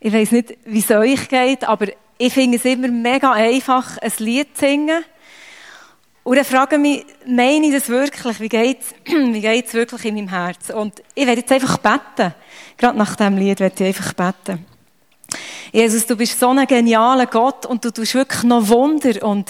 ich 0.00 0.12
weiß 0.12 0.32
nicht, 0.32 0.56
wie 0.64 0.78
es 0.78 0.90
euch 0.90 1.28
geht, 1.28 1.64
aber 1.64 1.88
ich 2.18 2.32
finde 2.32 2.56
es 2.56 2.64
immer 2.64 2.88
mega 2.88 3.32
einfach, 3.32 3.98
ein 3.98 4.12
Lied 4.18 4.56
zu 4.56 4.64
singen. 4.64 5.04
Und 6.24 6.36
dann 6.36 6.44
frage 6.44 6.76
ich 6.76 6.82
mich, 6.82 7.04
meine 7.26 7.66
ich 7.66 7.72
das 7.72 7.88
wirklich? 7.88 8.38
Wie 8.38 8.48
geht 8.48 8.78
es 9.66 9.74
wirklich 9.74 10.04
in 10.04 10.14
meinem 10.14 10.28
Herz? 10.28 10.70
Und 10.70 11.02
ich 11.14 11.26
werde 11.26 11.40
jetzt 11.40 11.50
einfach 11.50 11.78
beten. 11.78 12.32
Gerade 12.76 12.96
nach 12.96 13.16
diesem 13.16 13.36
Lied 13.36 13.58
werde 13.58 13.84
ich 13.84 13.88
einfach 13.88 14.12
beten. 14.12 14.64
Jesus, 15.72 16.06
du 16.06 16.16
bist 16.16 16.38
so 16.38 16.50
ein 16.50 16.66
genialer 16.66 17.26
Gott 17.26 17.66
und 17.66 17.84
du 17.84 17.90
tust 17.90 18.14
wirklich 18.14 18.42
noch 18.42 18.68
Wunder. 18.68 19.22
Und 19.22 19.48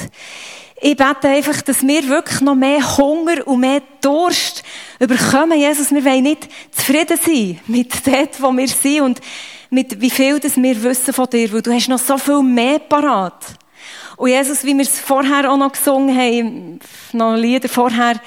ich 0.81 0.97
bete 0.97 1.29
einfach, 1.29 1.63
dass 1.63 1.87
wir 1.87 2.09
wirklich 2.09 2.41
noch 2.41 2.55
mehr 2.55 2.97
Hunger 2.97 3.47
und 3.47 3.61
mehr 3.61 3.83
Durst 4.01 4.63
überkommen. 4.99 5.59
Jesus, 5.59 5.91
wir 5.91 6.05
wollen 6.05 6.25
nicht 6.25 6.49
zufrieden 6.73 7.19
sein 7.25 7.61
mit 7.67 8.07
dem, 8.07 8.29
wo 8.39 8.53
wir 8.53 8.69
sind 8.69 9.01
und 9.01 9.21
mit 9.71 10.01
wie 10.01 10.11
viel 10.11 10.39
das 10.39 10.57
wir 10.57 10.83
wissen 10.83 11.15
von 11.15 11.31
dir, 11.31 11.53
weil 11.53 11.63
du 11.63 11.73
hast 11.73 11.89
noch 11.89 11.99
so 11.99 12.19
viel 12.19 12.43
mehr 12.43 12.79
parat. 12.79 13.45
Und 14.17 14.29
Jesus, 14.29 14.65
wie 14.65 14.75
wir 14.75 14.83
es 14.83 15.01
vorher 15.01 15.51
auch 15.51 15.57
noch 15.57 15.73
gesungen 15.73 16.17
haben, 16.17 16.81
noch 17.13 17.37
Lieder 17.37 17.69
vorher, 17.69 18.21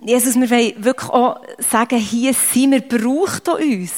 Jesus, 0.00 0.34
wir 0.34 0.50
wollen 0.50 0.84
wirklich 0.84 1.10
auch 1.10 1.40
sagen, 1.58 1.98
hier 1.98 2.34
sind 2.34 2.72
wir, 2.72 2.80
braucht 2.80 3.48
uns. 3.48 3.92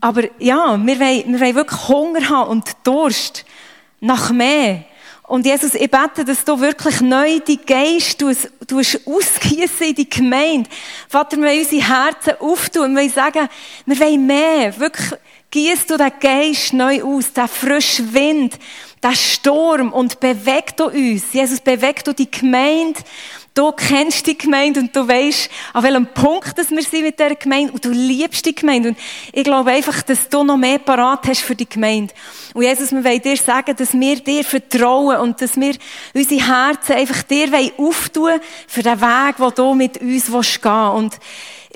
Aber 0.00 0.22
ja, 0.38 0.78
wir 0.78 1.00
wollen, 1.00 1.32
wir 1.32 1.40
wollen 1.40 1.54
wirklich 1.54 1.88
Hunger 1.88 2.28
haben 2.28 2.50
und 2.50 2.70
Durst 2.84 3.44
nach 4.00 4.30
mehr. 4.30 4.84
Und 5.30 5.46
Jesus, 5.46 5.74
ich 5.74 5.88
bete, 5.88 6.24
dass 6.24 6.44
du 6.44 6.58
wirklich 6.58 7.00
neu 7.00 7.38
die 7.38 7.64
Geist 7.64 8.20
du 8.20 8.26
ausgießen 8.26 9.86
in 9.86 9.94
die 9.94 10.10
Gemeinde. 10.10 10.68
Vater, 11.08 11.36
wir 11.36 11.44
wollen 11.44 11.60
unsere 11.60 11.86
Herzen 11.86 12.32
auftun. 12.40 12.94
Wir 12.96 13.02
wollen 13.02 13.10
sagen, 13.10 13.48
wir 13.86 14.00
wollen 14.00 14.26
mehr. 14.26 14.76
Wirklich, 14.80 15.20
gießt 15.52 15.88
du 15.90 15.96
den 15.96 16.12
Geist 16.18 16.72
neu 16.72 17.02
aus, 17.04 17.32
den 17.32 17.46
frischen 17.46 18.12
Wind, 18.12 18.58
der 19.02 19.14
Sturm 19.14 19.92
und 19.92 20.18
bewegt 20.18 20.80
du 20.80 20.86
uns. 20.86 21.32
Jesus, 21.32 21.60
bewegt 21.60 22.08
du 22.08 22.12
die 22.12 22.30
Gemeinde. 22.30 23.00
Du 23.52 23.72
kennst 23.72 24.26
die 24.26 24.38
Gemeinde 24.38 24.80
und 24.80 24.94
du 24.94 25.06
weißt, 25.06 25.50
an 25.72 25.82
welchem 25.82 26.06
Punkt 26.06 26.56
dass 26.56 26.70
wir 26.70 26.82
sind 26.82 27.02
mit 27.02 27.18
dieser 27.18 27.34
Gemeinde 27.34 27.72
und 27.72 27.84
du 27.84 27.90
liebst 27.90 28.46
die 28.46 28.54
Gemeinde. 28.54 28.90
Und 28.90 28.98
ich 29.32 29.42
glaube 29.42 29.72
einfach, 29.72 30.02
dass 30.02 30.28
du 30.28 30.44
noch 30.44 30.56
mehr 30.56 30.78
parat 30.78 31.26
hast 31.26 31.40
für 31.40 31.56
die 31.56 31.68
Gemeinde. 31.68 32.14
Und 32.54 32.62
Jesus, 32.62 32.92
wir 32.92 33.02
wollen 33.02 33.20
dir 33.20 33.36
sagen, 33.36 33.74
dass 33.76 33.92
wir 33.92 34.20
dir 34.20 34.44
vertrauen 34.44 35.16
und 35.16 35.42
dass 35.42 35.56
wir 35.56 35.74
unsere 36.14 36.46
Herzen 36.46 36.92
einfach 36.92 37.22
dir 37.24 37.72
auftun 37.76 38.40
für 38.68 38.82
den 38.82 39.00
Weg, 39.00 39.36
den 39.36 39.54
du 39.54 39.74
mit 39.74 40.00
uns 40.00 40.26
gehen 40.26 40.34
willst. 40.34 40.64
Und 40.64 41.18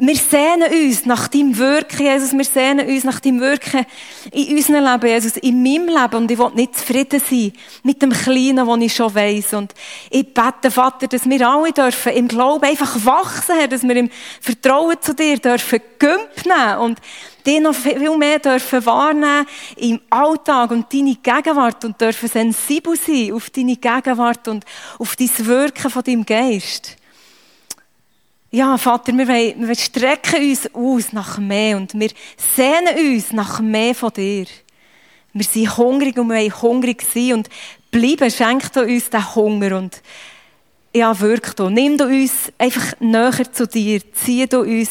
wir 0.00 0.16
sehnen 0.16 0.72
uns 0.72 1.07
nach 1.07 1.28
deinem 1.28 1.57
Wirken, 1.57 2.04
Jesus. 2.04 2.33
Wir 2.33 2.44
sehnen 2.44 2.88
uns 2.88 3.04
nach 3.04 3.20
deinem 3.20 3.40
Wirken 3.40 3.87
in 4.33 4.57
unserem 4.57 4.85
Leben, 4.85 5.07
Jesus, 5.07 5.37
in 5.37 5.62
meinem 5.62 5.87
Leben. 5.87 6.16
Und 6.16 6.30
ich 6.33 6.38
will 6.38 6.50
nicht 6.54 6.76
zufrieden 6.76 7.20
sein 7.20 7.52
mit 7.85 8.02
dem 8.02 8.11
Kleinen, 8.11 8.66
was 8.66 8.80
ich 8.80 8.94
schon 8.94 9.14
weiss. 9.14 9.54
Und 9.54 9.72
ich 10.11 10.35
bete, 10.35 10.72
Vater, 10.72 11.07
dass 11.07 11.28
wir 11.30 11.48
alle 11.48 11.70
dürfen 11.70 12.12
im 12.12 12.26
Glauben 12.26 12.64
einfach 12.64 13.04
wachsen, 13.04 13.54
Herr, 13.57 13.68
dass 13.68 13.85
wir 13.85 13.94
im 13.94 14.11
Vertrauen 14.40 14.96
zu 15.00 15.14
dir 15.14 15.38
dürfen 15.38 15.80
Gümp 16.00 16.44
nehmen 16.44 16.78
und 16.80 16.98
dich 17.46 17.61
noch 17.61 17.74
viel 17.74 18.16
mehr 18.16 18.40
dürfen 18.40 18.85
wahrnehmen 18.85 19.46
im 19.76 20.00
Alltag 20.11 20.72
und 20.72 20.92
deine 20.92 21.14
Gegenwart 21.14 21.85
und 21.85 22.00
dürfen 22.00 22.28
sensibel 22.28 22.96
sein 22.96 23.33
auf 23.33 23.48
deine 23.50 23.76
Gegenwart 23.76 24.48
und 24.48 24.64
auf 24.98 25.14
dein 25.14 25.46
Wirken 25.46 25.90
von 25.90 26.02
deinem 26.02 26.26
Geist 26.26 26.96
ja, 28.55 28.79
Vater, 28.79 29.12
wir, 29.12 29.27
wollen, 29.27 29.67
wir 29.67 29.75
strecken 29.75 30.49
uns 30.49 30.73
aus 30.73 31.12
nach 31.12 31.38
mehr 31.38 31.77
und 31.77 31.93
wir 31.99 32.11
sehnen 32.37 33.14
uns 33.14 33.33
nach 33.33 33.61
mehr 33.61 33.97
von 33.97 34.12
dir. 34.12 34.47
Wir 35.33 35.45
sind 35.45 35.77
hungrig 35.77 36.17
und 36.17 36.29
wir 36.29 36.37
wollen 36.37 36.62
hungrig 36.62 37.03
sein 37.03 37.33
und 37.33 37.49
bleiben, 37.90 38.31
schenk 38.31 38.73
du 38.73 38.83
uns 38.83 39.11
den 39.11 39.35
Hunger 39.35 39.77
und 39.77 40.01
ja, 40.95 41.19
wirk 41.19 41.57
du. 41.57 41.69
Nimm 41.69 41.99
du 41.99 42.05
uns 42.05 42.53
einfach 42.57 42.95
näher 43.01 43.53
zu 43.53 43.67
dir, 43.67 44.01
zieh 44.12 44.47
du 44.47 44.61
uns 44.61 44.90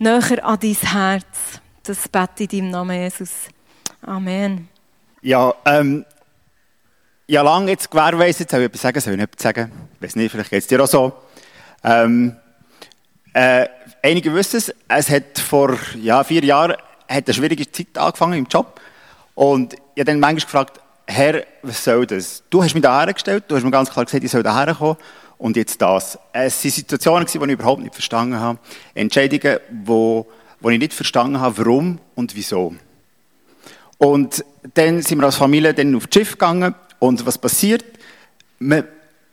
näher 0.00 0.44
an 0.44 0.58
dein 0.60 0.74
Herz. 0.74 1.60
Das 1.84 2.08
bete 2.08 2.44
ich 2.44 2.52
in 2.52 2.64
deinem 2.64 2.70
Namen, 2.72 3.00
Jesus. 3.00 3.30
Amen. 4.02 4.68
Ja, 5.22 5.54
ähm, 5.64 6.04
ja, 7.28 7.42
lange 7.42 7.70
jetzt 7.70 7.88
gewährweise, 7.88 8.44
soll 8.50 8.60
ich 8.62 8.66
etwas 8.66 8.82
sagen, 8.82 9.00
soll 9.00 9.12
ich 9.12 9.20
nicht 9.20 9.40
sagen? 9.40 9.70
Ich 9.94 10.02
weiß 10.02 10.16
nicht, 10.16 10.32
vielleicht 10.32 10.50
geht 10.50 10.62
es 10.62 10.66
dir 10.66 10.82
auch 10.82 10.88
so. 10.88 11.12
Ähm, 11.84 12.36
äh, 13.32 13.68
einige 14.02 14.34
wissen 14.34 14.56
es, 14.56 14.74
es 14.88 15.10
hat 15.10 15.38
vor 15.38 15.76
ja, 16.00 16.24
vier 16.24 16.44
Jahren 16.44 16.76
hat 17.08 17.26
eine 17.26 17.34
schwierige 17.34 17.70
Zeit 17.70 17.96
angefangen 17.96 18.38
im 18.38 18.46
Job. 18.46 18.80
Und 19.34 19.74
ich 19.74 20.00
habe 20.00 20.04
dann 20.04 20.20
manchmal 20.20 20.44
gefragt, 20.44 20.80
Herr, 21.06 21.44
was 21.62 21.82
soll 21.82 22.06
das? 22.06 22.42
Du 22.50 22.62
hast 22.62 22.74
mich 22.74 22.82
da 22.82 22.98
hergestellt, 22.98 23.44
du 23.48 23.56
hast 23.56 23.64
mir 23.64 23.70
ganz 23.70 23.90
klar 23.90 24.04
gesagt, 24.04 24.22
ich 24.22 24.30
soll 24.30 24.42
da 24.42 24.54
herkommen. 24.54 24.96
Und 25.38 25.56
jetzt 25.56 25.80
das. 25.80 26.18
Es 26.32 26.64
waren 26.64 26.70
Situationen, 26.70 27.26
die 27.26 27.38
ich 27.38 27.42
überhaupt 27.52 27.80
nicht 27.80 27.94
verstanden 27.94 28.38
habe. 28.40 28.58
Entscheidungen, 28.94 29.58
wo, 29.84 30.26
wo 30.60 30.70
ich 30.70 30.78
nicht 30.78 30.92
verstanden 30.92 31.40
habe, 31.40 31.58
warum 31.58 32.00
und 32.16 32.34
wieso. 32.34 32.74
Und 33.98 34.44
dann 34.74 35.00
sind 35.02 35.18
wir 35.18 35.26
als 35.26 35.36
Familie 35.36 35.72
dann 35.74 35.94
auf 35.94 36.08
das 36.08 36.14
Schiff 36.14 36.32
gegangen. 36.32 36.74
Und 36.98 37.24
was 37.24 37.38
passiert? 37.38 37.84
Man, 38.58 38.84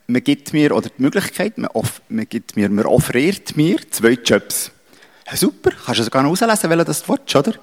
man 0.07 0.23
gibt 0.23 0.53
mir, 0.53 0.75
oder 0.75 0.89
die 0.89 1.01
Möglichkeit, 1.01 1.57
man, 1.57 1.69
off, 1.71 2.01
man, 2.09 2.27
gibt 2.27 2.55
mir, 2.55 2.69
man 2.69 2.85
offeriert 2.85 3.55
mir 3.57 3.79
zwei 3.89 4.11
Jobs. 4.11 4.71
Ja, 5.27 5.35
super, 5.35 5.71
kannst 5.71 5.99
du 5.99 6.03
sogar 6.03 6.23
noch 6.23 6.31
auslesen, 6.31 6.69
welchen 6.69 6.85
das 6.85 7.07
willst, 7.09 7.35
oder? 7.35 7.53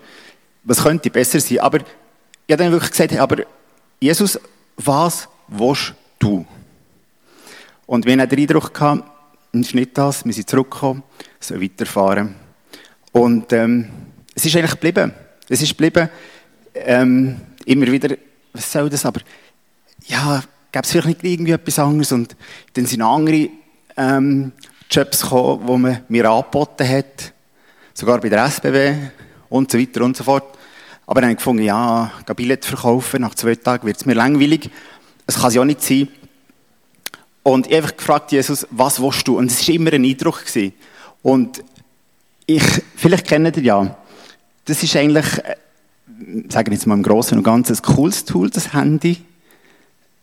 Was 0.65 0.83
könnte 0.83 1.11
besser 1.11 1.41
sein? 1.41 1.61
Aber 1.61 1.79
ich 1.79 2.53
habe 2.53 2.65
dann 2.65 2.73
wirklich 2.73 2.91
gesagt, 2.91 3.17
aber 3.17 3.45
Jesus, 4.01 4.39
was 4.77 5.29
willst 5.49 5.95
du? 6.19 6.45
Und 7.87 8.07
wir 8.07 8.17
hatten 8.17 8.29
den 8.29 8.39
Eindruck, 8.41 8.75
gehabt, 8.75 9.05
ist 9.53 9.75
nicht 9.75 9.97
das, 9.99 10.25
wir 10.25 10.33
sind 10.33 10.49
zurückgekommen, 10.49 11.03
so 11.39 11.61
weiterfahren. 11.61 12.35
Und 13.13 13.53
ähm, 13.53 13.89
es 14.35 14.47
ist 14.47 14.57
eigentlich 14.57 14.73
geblieben. 14.73 15.13
Es 15.49 15.61
ist 15.63 15.71
geblieben, 15.71 16.09
ähm, 16.75 17.41
immer 17.67 17.87
wieder, 17.87 18.17
was 18.53 18.73
soll 18.73 18.89
das, 18.89 19.05
aber 19.05 19.21
ja, 20.07 20.43
gäbe 20.73 20.85
es 20.85 20.91
vielleicht 20.91 21.23
nicht 21.23 21.25
irgendwie 21.25 21.53
etwas 21.53 21.79
anderes. 21.79 22.13
Und 22.13 22.35
dann 22.75 22.87
sind 22.87 23.03
andere 23.03 23.51
ähm, 23.97 24.53
Jobs 24.91 25.23
gekommen, 25.23 25.67
die 25.67 25.77
man 25.77 26.01
mir 26.09 26.31
angeboten 26.31 26.89
hat, 26.89 27.33
sogar 27.95 28.21
bei 28.21 28.31
der 28.31 28.45
SBB 28.47 29.11
und 29.49 29.71
so 29.71 29.79
weiter 29.79 30.03
und 30.03 30.17
so 30.17 30.25
fort. 30.25 30.59
Aber 31.07 31.21
dann 31.21 31.29
habe 31.29 31.33
ich 31.33 31.39
gefunden, 31.39 31.63
ja, 31.63 32.11
Billett 32.35 32.65
verkaufen, 32.65 33.21
nach 33.21 33.35
zwei 33.35 33.55
Tagen 33.55 33.87
wird 33.87 33.99
es 33.99 34.07
mir 34.07 34.15
langweilig. 34.15 34.71
Es 35.27 35.37
kann 35.37 35.49
es 35.49 35.55
ja 35.55 35.65
nicht 35.65 35.83
sein. 35.83 36.09
Und 37.43 37.67
ich 37.67 37.73
habe 37.73 37.83
einfach 37.83 37.97
gefragt, 37.97 38.33
Jesus, 38.33 38.67
was 38.71 39.03
willst 39.03 39.29
du? 39.29 39.37
Und 39.37 39.51
es 39.51 39.67
war 39.67 39.75
immer 39.75 39.93
ein 39.93 40.05
Eindruck. 40.05 40.45
Gewesen. 40.47 40.73
Und 41.23 41.63
ich, 42.47 42.63
vielleicht 42.97 43.27
kennt 43.27 43.57
ihr 43.57 43.63
ja, 43.63 43.97
das 44.65 44.83
ist 44.83 44.97
eigentlich, 44.97 45.27
äh, 45.39 45.57
sagen 46.49 46.71
wir 46.71 46.75
jetzt 46.75 46.87
mal 46.87 46.95
im 46.95 47.03
Großen 47.03 47.37
und 47.37 47.45
Ganzen, 47.45 47.77
ein 47.77 47.83
cooles 47.83 48.25
Tool, 48.25 48.49
das 48.49 48.73
Handy. 48.73 49.23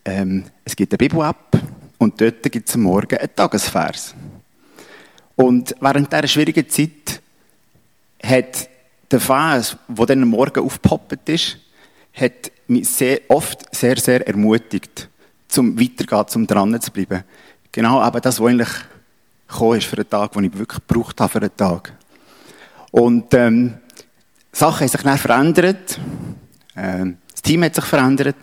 Ähm, 0.10 0.44
es 0.66 0.76
gibt 0.76 0.92
eine 0.92 0.98
Bibel-App 0.98 1.62
und 2.00 2.20
dort 2.20 2.42
gibt 2.52 2.68
es 2.68 2.74
am 2.74 2.82
Morgen 2.82 3.16
einen 3.18 3.36
Tagesvers. 3.36 4.16
Und 5.36 5.76
während 5.80 6.12
dieser 6.12 6.28
schwierigen 6.28 6.68
Zeit 6.68 7.22
hat 8.24 8.68
der 9.12 9.20
Vers, 9.20 9.78
der 9.88 10.06
dann 10.08 10.24
am 10.24 10.30
Morgen 10.30 10.64
aufgepoppt 10.66 11.30
ist, 11.30 11.58
hat 12.14 12.52
mich 12.68 12.90
sehr 12.90 13.22
oft 13.28 13.74
sehr, 13.74 13.98
sehr 13.98 14.28
ermutigt 14.28 15.08
zum 15.48 15.80
Weitergehen, 15.80 16.28
zum 16.28 16.48
dran 16.48 16.82
zu 16.82 16.92
bleiben. 16.92 17.24
Genau 17.72 18.06
eben 18.06 18.22
das, 18.22 18.40
was 18.40 18.48
eigentlich 18.48 18.70
gekommen 19.48 19.78
ist 19.78 19.86
für 19.86 19.98
einen 19.98 20.10
Tag, 20.10 20.32
den 20.32 20.44
ich 20.46 20.58
wirklich 20.58 20.82
gebraucht 20.88 21.22
habe 21.22 21.32
für 21.32 21.40
einen 21.40 21.56
Tag. 21.56 21.94
Und 22.90 23.32
ähm, 23.36 23.76
Sachen 24.52 24.82
haben 24.82 24.88
sich 24.88 25.02
dann 25.02 25.18
verändert. 25.20 26.00
Ähm, 26.76 27.18
das 27.32 27.44
Team 27.44 27.64
hat 27.64 27.76
sich 27.76 27.86
verändert. 27.86 28.36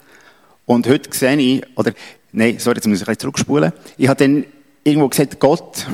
Und 0.66 0.88
heute 0.88 1.16
sehe 1.16 1.36
ich, 1.36 1.62
oder, 1.76 1.92
nein, 2.32 2.58
sorry, 2.58 2.76
jetzt 2.76 2.86
muss 2.86 3.00
ich 3.00 3.08
ein 3.08 3.18
zurückspulen. 3.18 3.72
Ich 3.96 4.08
habe 4.08 4.18
dann 4.18 4.44
irgendwo 4.82 5.08
gesagt, 5.08 5.38
Gott, 5.38 5.86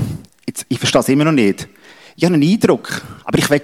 jetzt, 0.47 0.65
ich 0.69 0.79
verstehe 0.79 1.03
es 1.03 1.09
immer 1.11 1.25
noch 1.25 1.33
nicht. 1.33 1.69
Ich 2.17 2.25
habe 2.25 2.35
einen 2.35 2.43
Eindruck, 2.43 3.03
aber 3.25 3.39
ich 3.39 3.49
will 3.51 3.63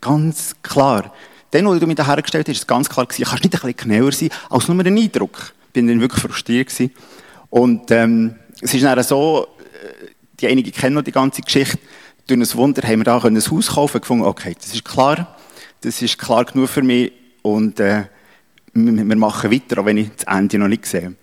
ganz 0.00 0.54
klar, 0.62 1.12
dann, 1.52 1.66
wo 1.66 1.74
du 1.74 1.86
mich 1.86 1.96
da 1.96 2.06
hergestellt 2.06 2.48
hast, 2.48 2.56
ist 2.58 2.68
ganz 2.68 2.88
klar 2.88 3.06
gewesen, 3.06 3.24
kannst 3.24 3.44
nicht 3.44 3.54
ein 3.54 3.72
bisschen 3.72 3.90
genauer 3.90 4.12
sein, 4.12 4.30
als 4.50 4.68
nur 4.68 4.84
ein 4.84 4.98
Eindruck 4.98 5.54
bin 5.72 5.86
dann 5.86 6.00
wirklich 6.00 6.22
frustriert 6.22 6.68
gewesen. 6.68 6.92
Und 7.50 7.90
ähm, 7.90 8.34
es 8.60 8.74
ist 8.74 8.82
dann 8.82 9.02
so, 9.02 9.46
äh, 9.58 10.06
die 10.40 10.48
einige 10.48 10.70
kennen 10.72 10.94
noch 10.94 11.02
die 11.02 11.12
ganze 11.12 11.42
Geschichte, 11.42 11.78
durch 12.26 12.38
ein 12.38 12.58
Wunder 12.58 12.86
haben 12.86 12.98
wir 12.98 13.04
da 13.04 13.18
ein 13.18 13.36
Haus 13.36 13.68
kaufen 13.68 14.00
gefunden, 14.00 14.24
okay, 14.24 14.54
das 14.60 14.74
ist 14.74 14.84
klar, 14.84 15.36
das 15.80 16.02
ist 16.02 16.18
klar 16.18 16.44
genug 16.44 16.68
für 16.68 16.82
mich 16.82 17.12
und 17.42 17.80
äh, 17.80 18.04
wir 18.74 19.16
machen 19.16 19.50
weiter, 19.50 19.80
auch 19.80 19.86
wenn 19.86 19.98
ich 19.98 20.10
das 20.10 20.24
Ende 20.24 20.58
noch 20.58 20.68
nicht 20.68 20.86
sehe. 20.86 21.14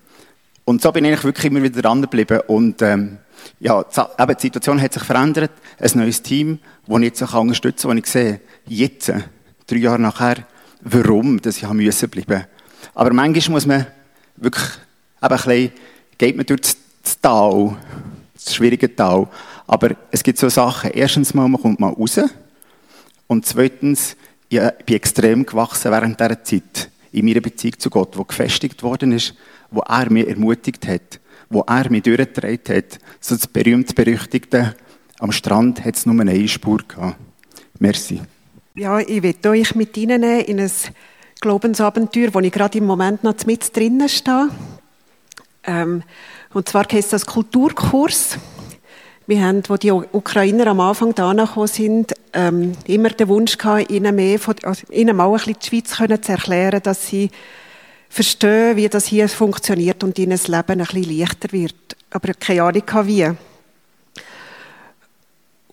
Und 0.64 0.82
so 0.82 0.90
bin 0.92 1.04
ich 1.04 1.22
wirklich 1.22 1.46
immer 1.46 1.62
wieder 1.62 1.80
dran 1.82 2.02
geblieben 2.02 2.40
und 2.48 2.82
ähm, 2.82 3.18
ja, 3.60 3.80
eben, 3.80 4.36
die 4.36 4.42
Situation 4.42 4.80
hat 4.80 4.92
sich 4.92 5.04
verändert, 5.04 5.52
ein 5.78 5.90
neues 5.94 6.22
Team, 6.22 6.58
das 6.86 6.98
ich 6.98 7.04
jetzt 7.04 7.22
unterstützen 7.22 7.88
kann, 7.88 7.96
das 7.96 8.06
ich 8.06 8.12
sehe, 8.12 8.40
jetzt, 8.66 9.12
drei 9.66 9.76
Jahre 9.76 10.00
nachher, 10.00 10.46
warum 10.80 11.40
dass 11.40 11.56
ich 11.56 11.62
bleiben 11.62 11.84
musste. 11.84 12.48
Aber 12.94 13.12
manchmal 13.12 13.50
muss 13.50 13.66
man 13.66 13.86
wirklich 14.36 14.64
eben 15.22 15.34
ein 15.34 15.36
bisschen, 15.36 15.72
geht 16.18 16.36
man 16.36 16.46
durch 16.46 16.60
das 17.02 17.20
Tal, 17.20 17.76
das 18.34 18.54
schwierige 18.54 18.94
Tal. 18.94 19.28
Aber 19.66 19.90
es 20.10 20.22
gibt 20.22 20.38
so 20.38 20.48
Sachen. 20.48 20.90
Erstens 20.92 21.34
mal, 21.34 21.48
man 21.48 21.60
kommt 21.60 21.80
mal 21.80 21.92
raus. 21.92 22.20
Und 23.26 23.46
zweitens, 23.46 24.16
ich 24.48 24.60
bin 24.84 24.96
extrem 24.96 25.44
gewachsen 25.44 25.90
während 25.90 26.20
dieser 26.20 26.42
Zeit 26.42 26.90
in 27.16 27.24
meiner 27.24 27.40
Beziehung 27.40 27.78
zu 27.78 27.88
Gott, 27.88 28.16
wo 28.18 28.24
gefestigt 28.24 28.82
worden 28.82 29.12
ist, 29.12 29.34
wo 29.70 29.80
er 29.80 30.10
mich 30.10 30.28
ermutigt 30.28 30.86
hat, 30.86 31.18
wo 31.48 31.60
er 31.62 31.90
mich 31.90 32.02
durchgetragen 32.02 32.76
hat. 32.76 32.98
So 33.20 33.34
das 33.34 33.46
berühmt-berüchtigte, 33.46 34.76
am 35.18 35.32
Strand 35.32 35.82
hat 35.84 35.96
es 35.96 36.04
nur 36.04 36.20
eine 36.20 36.46
Spur 36.46 36.82
gehabt. 36.86 37.16
Merci. 37.78 38.20
Ja, 38.74 38.98
ich 39.00 39.22
will 39.22 39.34
euch 39.46 39.74
mit 39.74 39.96
Ihnen 39.96 40.22
in 40.22 40.60
ein 40.60 40.70
Glaubensabenteuer, 41.40 42.34
wo 42.34 42.40
ich 42.40 42.52
gerade 42.52 42.76
im 42.76 42.84
Moment 42.84 43.24
noch 43.24 43.34
mit 43.46 43.74
drinnen 43.74 44.10
stehe. 44.10 44.50
Ähm, 45.64 46.02
und 46.52 46.68
zwar 46.68 46.84
heißt 46.84 47.14
das 47.14 47.24
Kulturkurs. 47.24 48.38
Wir 49.28 49.42
haben, 49.42 49.62
wo 49.66 49.76
die 49.76 49.90
Ukrainer 49.90 50.68
am 50.68 50.78
Anfang 50.78 51.12
da 51.14 51.32
gekommen 51.32 51.66
sind, 51.66 52.14
ähm, 52.32 52.72
immer 52.86 53.10
den 53.10 53.26
Wunsch 53.26 53.58
gehabt, 53.58 53.90
ihnen 53.90 54.14
mehr 54.14 54.38
von, 54.38 54.54
also 54.62 54.86
ihnen 54.92 55.16
mal 55.16 55.26
ein 55.26 55.32
bisschen 55.32 55.56
die 55.60 55.66
Schweiz 55.66 55.96
können 55.96 56.22
zu 56.22 56.32
erklären, 56.32 56.80
dass 56.80 57.08
sie 57.08 57.30
verstehen, 58.08 58.76
wie 58.76 58.88
das 58.88 59.06
hier 59.06 59.28
funktioniert 59.28 60.04
und 60.04 60.16
ihnen 60.18 60.30
das 60.30 60.46
Leben 60.46 60.64
ein 60.68 60.78
bisschen 60.78 61.18
leichter 61.18 61.50
wird. 61.50 61.96
Aber 62.10 62.34
keine 62.34 62.62
Ahnung 62.62 62.82
wie. 63.06 63.30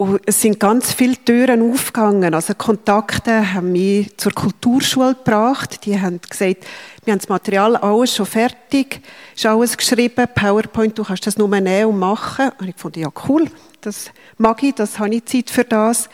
Und 0.04 0.20
es 0.26 0.42
sind 0.42 0.60
ganz 0.60 0.92
viele 0.92 1.16
Türen 1.16 1.72
aufgegangen. 1.72 2.34
Also 2.34 2.54
Kontakte 2.56 3.54
haben 3.54 3.72
mich 3.72 4.18
zur 4.18 4.34
Kulturschule 4.34 5.16
gebracht. 5.16 5.86
Die 5.86 5.98
haben 5.98 6.20
gesagt, 6.20 6.66
wir 7.06 7.14
haben 7.14 7.20
das 7.20 7.30
Material 7.30 7.78
alles 7.78 8.14
schon 8.14 8.26
fertig, 8.26 9.00
ist 9.34 9.46
alles 9.46 9.78
geschrieben, 9.78 10.28
PowerPoint, 10.36 10.98
du 10.98 11.06
kannst 11.06 11.26
das 11.26 11.38
nur 11.38 11.48
nehmen 11.48 11.86
und 11.86 12.00
machen. 12.00 12.52
Und 12.60 12.68
ich 12.68 12.76
fand, 12.76 12.98
ja 12.98 13.08
cool, 13.30 13.50
das 13.80 14.12
mag 14.38 14.62
ich, 14.64 14.76
das 14.76 15.00
habe 15.00 15.16
ich 15.16 15.24
Zeit 15.24 15.50
für 15.50 15.64
das. 15.64 16.10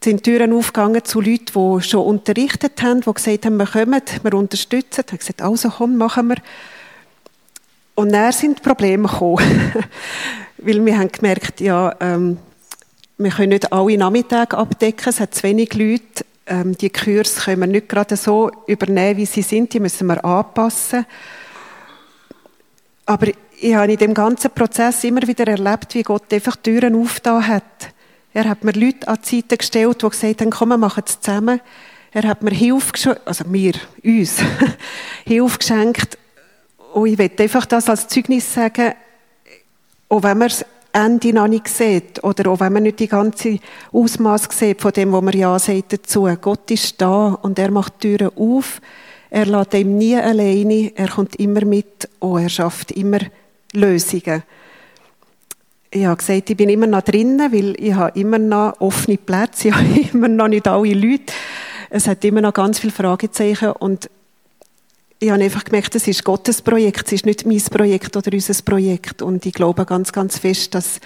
Es 0.00 0.04
sind 0.04 0.22
Türen 0.22 0.54
aufgegangen 0.54 1.04
zu 1.04 1.20
Leuten, 1.20 1.52
die 1.78 1.82
schon 1.82 2.06
unterrichtet 2.06 2.80
haben, 2.80 3.02
die 3.02 3.12
gesagt 3.12 3.44
haben, 3.44 3.58
wir 3.58 3.66
kommen, 3.66 4.00
wir 4.22 4.32
unterstützen. 4.32 5.04
Ich 5.04 5.12
habe 5.12 5.18
gesagt, 5.18 5.42
also 5.42 5.68
komm, 5.68 5.98
machen 5.98 6.28
wir. 6.28 6.36
Und 7.96 8.14
dann 8.14 8.32
sind 8.32 8.62
Probleme 8.62 9.08
gekommen. 9.08 9.44
Weil 10.56 10.82
wir 10.86 10.98
haben 10.98 11.12
gemerkt, 11.12 11.60
ja, 11.60 11.94
ähm, 12.00 12.38
wir 13.16 13.30
können 13.30 13.50
nicht 13.50 13.72
alle 13.72 13.96
Nachmittage 13.96 14.56
abdecken, 14.56 15.08
es 15.08 15.20
hat 15.20 15.34
zu 15.34 15.42
wenig 15.44 15.74
Leute. 15.74 16.24
Ähm, 16.46 16.76
die 16.76 16.90
Kurse 16.90 17.40
können 17.40 17.60
wir 17.60 17.66
nicht 17.66 17.88
gerade 17.88 18.16
so 18.16 18.50
übernehmen, 18.66 19.16
wie 19.18 19.26
sie 19.26 19.42
sind, 19.42 19.72
die 19.72 19.80
müssen 19.80 20.06
wir 20.08 20.24
anpassen. 20.24 21.06
Aber 23.06 23.28
ich 23.60 23.74
habe 23.74 23.92
in 23.92 23.98
dem 23.98 24.14
ganzen 24.14 24.50
Prozess 24.50 25.04
immer 25.04 25.26
wieder 25.26 25.46
erlebt, 25.46 25.94
wie 25.94 26.02
Gott 26.02 26.32
einfach 26.32 26.56
Türen 26.56 27.00
aufgetan 27.00 27.46
hat. 27.46 27.92
Er 28.32 28.48
hat 28.48 28.64
mir 28.64 28.72
Leute 28.72 29.06
an 29.06 29.18
die 29.24 29.36
Seite 29.36 29.56
gestellt, 29.56 30.02
die 30.02 30.08
gesagt 30.08 30.40
haben, 30.40 30.50
komm, 30.50 30.70
wir 30.70 30.78
machen 30.78 31.04
es 31.06 31.20
zusammen. 31.20 31.60
Er 32.12 32.24
hat 32.24 32.42
mir 32.42 32.50
Hilfe 32.50 32.92
geschenkt, 32.92 33.20
also 33.24 33.44
mir, 33.44 33.74
uns, 34.02 34.38
Hilfe 35.24 35.58
geschenkt. 35.58 36.18
Und 36.92 37.06
ich 37.06 37.18
will 37.18 37.30
einfach 37.38 37.66
das 37.66 37.88
als 37.88 38.08
Zeugnis 38.08 38.52
sagen, 38.52 38.94
auch 40.08 40.22
wenn 40.22 40.38
wir 40.38 40.46
es 40.46 40.64
Ende 40.94 41.32
noch 41.32 41.48
nicht 41.48 41.66
sieht 41.66 42.22
oder 42.22 42.50
auch 42.50 42.60
wenn 42.60 42.72
man 42.72 42.84
nicht 42.84 43.00
die 43.00 43.08
ganze 43.08 43.58
Ausmaß 43.92 44.48
sieht 44.52 44.80
von 44.80 44.92
dem, 44.92 45.12
was 45.12 45.22
man 45.22 45.36
ja 45.36 45.58
sagt 45.58 45.92
dazu. 45.92 46.28
Gott 46.40 46.70
ist 46.70 47.00
da 47.00 47.38
und 47.42 47.58
er 47.58 47.72
macht 47.72 47.98
Türen 47.98 48.30
auf. 48.36 48.80
Er 49.28 49.46
lässt 49.46 49.74
ihm 49.74 49.98
nie 49.98 50.16
alleine. 50.16 50.92
Er 50.94 51.08
kommt 51.08 51.34
immer 51.36 51.64
mit 51.64 52.08
und 52.20 52.40
er 52.40 52.48
schafft 52.48 52.92
immer 52.92 53.18
Lösungen. 53.72 54.44
Ich 55.90 56.06
habe 56.06 56.16
gesagt, 56.16 56.50
ich 56.50 56.56
bin 56.56 56.68
immer 56.68 56.86
noch 56.86 57.02
drinnen, 57.02 57.52
weil 57.52 57.74
ich 57.76 57.94
habe 57.94 58.18
immer 58.18 58.38
noch 58.38 58.80
offene 58.80 59.16
Plätze. 59.18 59.68
Ich 59.74 59.74
habe 59.74 60.08
immer 60.12 60.28
noch 60.28 60.48
nicht 60.48 60.68
alle 60.68 60.94
Leute. 60.94 61.32
Es 61.90 62.06
hat 62.06 62.24
immer 62.24 62.40
noch 62.40 62.54
ganz 62.54 62.78
viele 62.78 62.92
Fragezeichen 62.92 63.72
und 63.72 64.08
ich 65.18 65.30
habe 65.30 65.42
einfach 65.42 65.64
gemerkt, 65.64 65.94
es 65.94 66.06
ist 66.06 66.24
Gottes 66.24 66.60
Projekt, 66.60 67.06
es 67.06 67.12
ist 67.12 67.26
nicht 67.26 67.46
mein 67.46 67.60
Projekt 67.60 68.16
oder 68.16 68.32
unser 68.32 68.62
Projekt. 68.62 69.22
Und 69.22 69.46
ich 69.46 69.52
glaube 69.52 69.86
ganz, 69.86 70.12
ganz 70.12 70.38
fest, 70.38 70.74
dass 70.74 71.00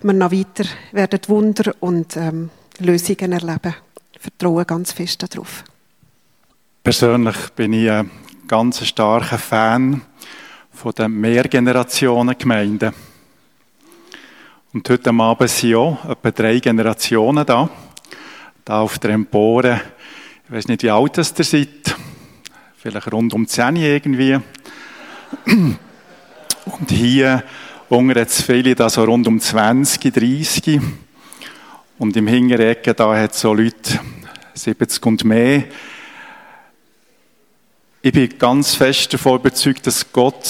wir 0.00 0.12
noch 0.12 0.32
weiter 0.32 0.64
werden 0.92 1.20
Wunder 1.28 1.74
und 1.80 2.16
ähm, 2.16 2.50
Lösungen 2.78 3.32
erleben. 3.32 3.74
Ich 4.12 4.20
vertraue 4.20 4.64
ganz 4.64 4.92
fest 4.92 5.22
darauf. 5.22 5.64
Persönlich 6.84 7.36
bin 7.56 7.72
ich 7.72 7.90
ein 7.90 8.10
ganz 8.48 8.84
starker 8.84 9.38
Fan 9.38 10.02
von 10.72 10.92
den 10.92 11.12
Mehrgenerationen-Gemeinden. 11.12 12.92
Und 14.72 14.88
heute 14.88 15.10
Abend 15.10 15.50
sind 15.50 15.74
auch 15.74 16.04
etwa 16.08 16.30
drei 16.30 16.58
Generationen 16.58 17.44
da. 17.44 17.68
Da 18.64 18.80
auf 18.80 18.98
der 18.98 19.10
Empore, 19.10 19.80
ich 20.46 20.52
weiß 20.52 20.68
nicht, 20.68 20.82
wie 20.82 20.90
alt 20.90 21.18
ihr 21.18 21.24
seid, 21.24 21.96
vielleicht 22.82 23.12
rund 23.12 23.32
um 23.32 23.46
10 23.46 23.76
irgendwie. 23.76 24.40
Und 25.46 26.90
hier 26.90 27.44
unten 27.88 28.18
hat 28.18 28.28
es 28.28 28.42
viele, 28.42 28.74
da 28.74 28.90
so 28.90 29.04
rund 29.04 29.28
um 29.28 29.38
20, 29.38 30.12
30. 30.12 30.80
Und 31.98 32.16
im 32.16 32.26
hinteren 32.26 32.66
Ecke, 32.66 32.92
da 32.92 33.16
hat 33.16 33.34
es 33.34 33.40
so 33.40 33.54
Leute 33.54 34.00
70 34.54 35.06
und 35.06 35.24
mehr. 35.24 35.64
Ich 38.00 38.12
bin 38.12 38.36
ganz 38.36 38.74
fest 38.74 39.14
davon 39.14 39.38
überzeugt, 39.38 39.86
dass 39.86 40.12
Gott 40.12 40.48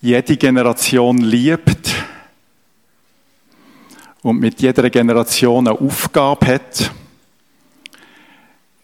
jede 0.00 0.36
Generation 0.36 1.18
liebt 1.18 1.94
und 4.22 4.38
mit 4.38 4.60
jeder 4.60 4.88
Generation 4.88 5.66
eine 5.66 5.80
Aufgabe 5.80 6.46
hat. 6.46 6.92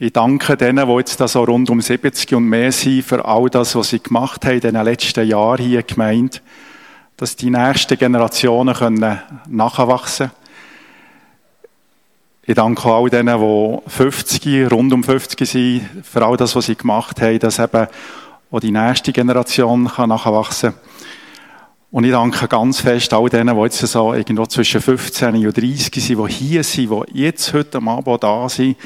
Ich 0.03 0.15
danke 0.15 0.57
denen, 0.57 0.89
die 0.89 0.95
jetzt 0.95 1.19
so 1.19 1.45
rund 1.45 1.69
um 1.69 1.83
70 1.83 2.35
und 2.35 2.45
mehr 2.45 2.73
sind, 2.73 3.05
für 3.05 3.23
all 3.23 3.51
das, 3.51 3.77
was 3.77 3.91
sie 3.91 4.03
gemacht 4.03 4.47
haben 4.47 4.55
in 4.55 4.61
den 4.73 4.83
letzten 4.83 5.29
Jahren 5.29 5.63
hier 5.63 5.83
gemeint, 5.83 6.41
dass 7.19 7.37
die 7.37 7.51
nächsten 7.51 7.99
Generationen 7.99 8.75
können 8.75 9.21
nachwachsen 9.47 10.31
können. 10.31 10.41
Ich 12.45 12.55
danke 12.55 12.89
all 12.89 13.11
denen, 13.11 13.39
die 13.39 13.91
50, 13.91 14.73
rund 14.73 14.91
um 14.95 15.05
50 15.05 15.47
sind, 15.47 15.87
für 16.03 16.25
all 16.25 16.39
das, 16.39 16.57
was 16.57 16.65
sie 16.65 16.77
gemacht 16.77 17.21
haben, 17.21 17.39
dass 17.39 17.59
eben 17.59 17.87
auch 18.51 18.61
die 18.61 18.73
nächste 18.73 19.13
Generation 19.13 19.87
kann 19.87 20.09
nachwachsen 20.09 20.71
kann. 20.71 20.81
Und 21.91 22.05
ich 22.05 22.13
danke 22.13 22.49
ganz 22.49 22.81
fest 22.81 23.13
all 23.13 23.29
denen, 23.29 23.55
die 23.55 23.63
jetzt 23.65 23.81
so 23.81 24.15
irgendwo 24.15 24.47
zwischen 24.47 24.81
15 24.81 25.47
und 25.47 25.55
30 25.55 26.03
sind, 26.03 26.27
die 26.27 26.33
hier 26.33 26.65
sind, 26.65 26.91
die 26.91 27.21
jetzt 27.21 27.53
heute 27.53 27.77
am 27.77 27.89
Abend 27.89 28.25
da 28.25 28.49
sind. 28.49 28.79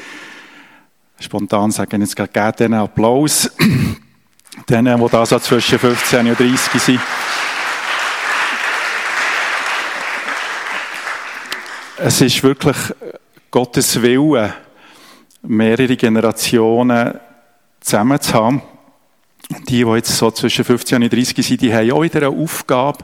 Spontan 1.19 1.71
sagen 1.71 2.01
jetzt 2.01 2.15
gerade 2.15 2.57
denen 2.57 2.79
Applaus. 2.79 3.51
denen, 4.69 5.01
die 5.01 5.09
da 5.09 5.25
so 5.25 5.39
zwischen 5.39 5.79
15 5.79 6.27
und 6.27 6.39
30 6.39 6.81
sind. 6.81 6.99
Es 11.97 12.21
ist 12.21 12.43
wirklich 12.43 12.77
Gottes 13.51 14.01
Wille, 14.01 14.53
mehrere 15.41 15.95
Generationen 15.95 17.19
zusammen 17.79 18.19
zu 18.19 18.33
haben 18.33 18.61
die, 19.69 19.83
die 19.83 19.91
jetzt 19.91 20.17
so 20.17 20.31
zwischen 20.31 20.65
15 20.65 21.03
und 21.03 21.13
30 21.13 21.45
sind, 21.45 21.61
die 21.61 21.73
haben 21.73 21.91
auch 21.91 22.01
wieder 22.01 22.27
eine 22.27 22.29
Aufgabe, 22.29 22.99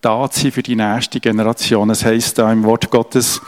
da 0.00 0.28
zu 0.30 0.40
sein 0.40 0.52
für 0.52 0.62
die 0.62 0.76
nächste 0.76 1.20
Generation. 1.20 1.90
Es 1.90 2.04
heisst 2.04 2.38
da 2.38 2.52
im 2.52 2.64
Wort 2.64 2.90
Gottes, 2.90 3.40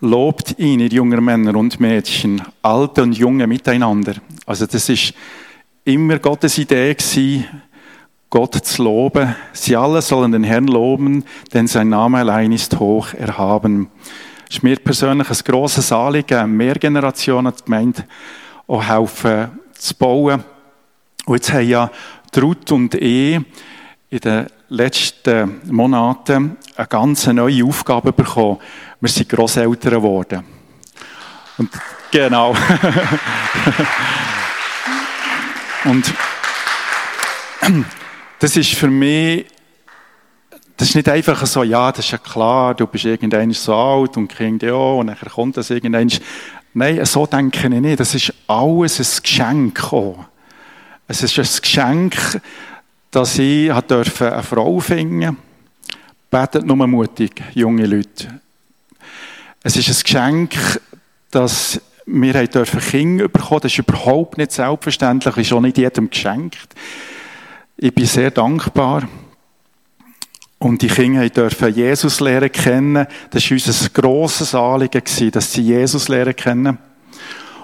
lobt 0.00 0.58
ihn, 0.58 0.80
ihr 0.80 0.88
jungen 0.88 1.24
Männer 1.24 1.54
und 1.56 1.80
Mädchen, 1.80 2.42
alte 2.62 3.02
und 3.02 3.12
junge 3.12 3.46
miteinander. 3.46 4.14
Also 4.46 4.66
das 4.66 4.88
ist 4.88 5.14
immer 5.84 6.18
Gottes 6.18 6.58
Idee 6.58 6.94
gewesen, 6.94 7.44
Gott 8.30 8.54
zu 8.54 8.84
loben. 8.84 9.34
Sie 9.52 9.76
alle 9.76 10.02
sollen 10.02 10.32
den 10.32 10.44
Herrn 10.44 10.68
loben, 10.68 11.24
denn 11.52 11.66
sein 11.66 11.88
Name 11.88 12.18
allein 12.18 12.52
ist 12.52 12.78
hoch 12.78 13.12
erhaben. 13.14 13.88
Es 14.48 14.56
ist 14.56 14.62
mir 14.62 14.76
persönlich 14.76 15.28
ein 15.28 15.38
grosses 15.44 15.92
Anliegen, 15.92 16.56
mehr 16.56 16.74
Generationen 16.74 17.52
die 17.56 17.64
Gemeinde 17.64 18.04
auch 18.66 18.82
helfen 18.82 19.50
zu 19.72 19.94
bauen. 19.94 20.44
Und 21.26 21.34
jetzt 21.34 21.52
haben 21.52 21.68
ja 21.68 21.90
Ruth 22.36 22.72
und 22.72 22.94
E 22.94 23.40
in 24.10 24.18
den 24.18 24.46
letzten 24.68 25.60
Monaten 25.70 26.56
eine 26.76 26.86
ganz 26.86 27.26
neue 27.26 27.64
Aufgabe 27.64 28.12
bekommen. 28.12 28.58
Wir 29.00 29.08
sind 29.08 29.28
Grosseltern 29.30 29.94
geworden. 29.94 30.44
Und 31.56 31.70
genau. 32.10 32.54
und 35.84 36.14
das 38.38 38.56
ist 38.56 38.74
für 38.74 38.88
mich, 38.88 39.46
das 40.76 40.88
ist 40.88 40.94
nicht 40.96 41.08
einfach 41.08 41.46
so, 41.46 41.62
ja, 41.62 41.90
das 41.92 42.04
ist 42.04 42.10
ja 42.10 42.18
klar, 42.18 42.74
du 42.74 42.86
bist 42.86 43.06
irgendwann 43.06 43.52
so 43.52 43.74
alt 43.74 44.16
und 44.16 44.28
Kind 44.28 44.62
ja, 44.62 44.74
und 44.74 45.06
dann 45.06 45.16
kommt 45.16 45.56
das 45.56 45.70
irgendwann. 45.70 46.10
Nein, 46.72 47.04
so 47.04 47.26
denke 47.26 47.68
ich 47.68 47.80
nicht. 47.80 48.00
Das 48.00 48.14
ist 48.14 48.32
alles 48.46 49.00
ein 49.00 49.22
Geschenk. 49.22 49.92
Auch. 49.92 50.24
Es 51.08 51.22
ist 51.22 51.38
ein 51.38 51.62
Geschenk, 51.62 52.40
dass 53.10 53.38
ich 53.38 53.72
eine 53.72 54.04
Frau 54.04 54.78
finden 54.80 55.20
durfte. 55.20 55.36
Betet 56.30 56.64
nur 56.64 56.86
mutig, 56.86 57.42
junge 57.54 57.86
Leute. 57.86 58.40
Es 59.62 59.76
ist 59.76 59.88
ein 59.88 60.02
Geschenk, 60.02 60.80
dass 61.30 61.80
wir 62.06 62.46
dürfen 62.46 62.80
Kinder 62.80 63.28
bekommen. 63.28 63.60
Das 63.62 63.72
ist 63.72 63.78
überhaupt 63.78 64.38
nicht 64.38 64.52
selbstverständlich, 64.52 65.36
ist 65.36 65.52
auch 65.52 65.60
nicht 65.60 65.76
jedem 65.76 66.08
geschenkt. 66.08 66.68
Ich 67.76 67.94
bin 67.94 68.06
sehr 68.06 68.30
dankbar. 68.30 69.08
Und 70.58 70.82
die 70.82 70.88
Kinder 70.88 71.28
dürfen 71.28 71.74
Jesus 71.74 72.20
lernen 72.20 72.52
kennen. 72.52 73.06
Das 73.30 73.50
war 73.50 73.52
unser 73.52 73.88
grosses 73.90 74.54
Anliegen, 74.54 75.02
dass 75.32 75.52
sie 75.52 75.62
Jesus 75.62 76.08
lernen 76.08 76.36
kennen. 76.36 76.78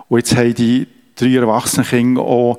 Und 0.09 0.19
jetzt 0.19 0.37
haben 0.37 0.55
die 0.55 0.87
drei 1.15 1.35
erwachsenen 1.35 1.87
Kinder 1.87 2.23
auch 2.23 2.59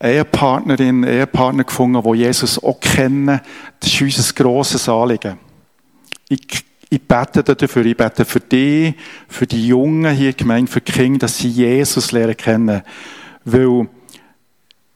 Ehepartnerin, 0.00 1.04
Ehepartner 1.04 1.64
gefunden, 1.64 2.02
die 2.02 2.18
Jesus 2.18 2.62
auch 2.62 2.80
kennen. 2.80 3.40
Das 3.80 3.92
ist 3.92 4.02
unser 4.02 4.32
grosses 4.34 4.88
Anliegen. 4.88 5.38
Ich, 6.28 6.64
ich 6.92 7.00
bete 7.00 7.42
dafür, 7.42 7.86
ich 7.86 7.96
bete 7.96 8.26
für 8.26 8.40
dich, 8.40 8.94
für 9.26 9.46
die 9.46 9.66
Jungen 9.66 10.14
hier 10.14 10.34
gemeint, 10.34 10.68
für 10.68 10.82
die 10.82 10.92
Kinder, 10.92 11.20
dass 11.20 11.38
sie 11.38 11.48
Jesus 11.48 12.12
lernen 12.12 12.36
kennen. 12.36 12.82
Weil 13.46 13.88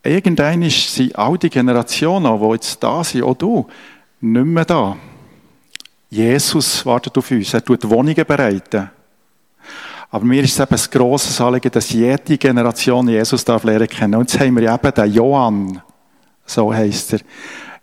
irgendwann 0.02 0.68
sind 0.68 1.16
all 1.16 1.38
die 1.38 1.48
Generationen, 1.48 2.38
die 2.38 2.52
jetzt 2.52 2.82
da 2.82 3.02
sind, 3.02 3.22
auch 3.22 3.34
du, 3.34 3.66
nicht 4.20 4.44
mehr 4.44 4.66
da. 4.66 4.94
Jesus 6.10 6.84
wartet 6.84 7.16
auf 7.16 7.30
uns, 7.30 7.54
er 7.54 7.64
tut 7.64 7.88
Wohnungen 7.88 8.26
bereiten. 8.26 8.90
Aber 10.10 10.24
mir 10.26 10.42
ist 10.42 10.52
es 10.52 10.60
eben 10.60 10.78
ein 10.78 10.90
grosses 10.90 11.40
Anliegen, 11.40 11.72
dass 11.72 11.88
jede 11.88 12.36
Generation 12.36 13.08
Jesus 13.08 13.42
darf 13.42 13.64
lernen 13.64 13.88
kennen. 13.88 14.16
Und 14.16 14.30
jetzt 14.30 14.38
haben 14.38 14.54
wir 14.54 14.70
eben 14.70 14.94
den 14.94 15.12
Johann. 15.14 15.82
So 16.44 16.74
heisst 16.74 17.14
er. 17.14 17.20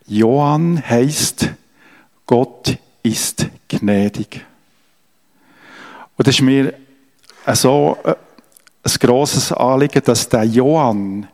Johann 0.06 0.84
heisst, 0.88 1.50
Gott 2.28 2.78
ist 3.04 3.48
gnädig. 3.68 4.46
Und 6.18 6.28
das 6.28 6.36
ist 6.36 6.42
mir 6.42 6.74
so 7.54 7.98
äh, 8.04 8.16
ein 8.84 8.94
grosses 9.00 9.52
Anliegen, 9.52 10.02
dass 10.04 10.28
der 10.30 10.44
Johann 10.44 11.28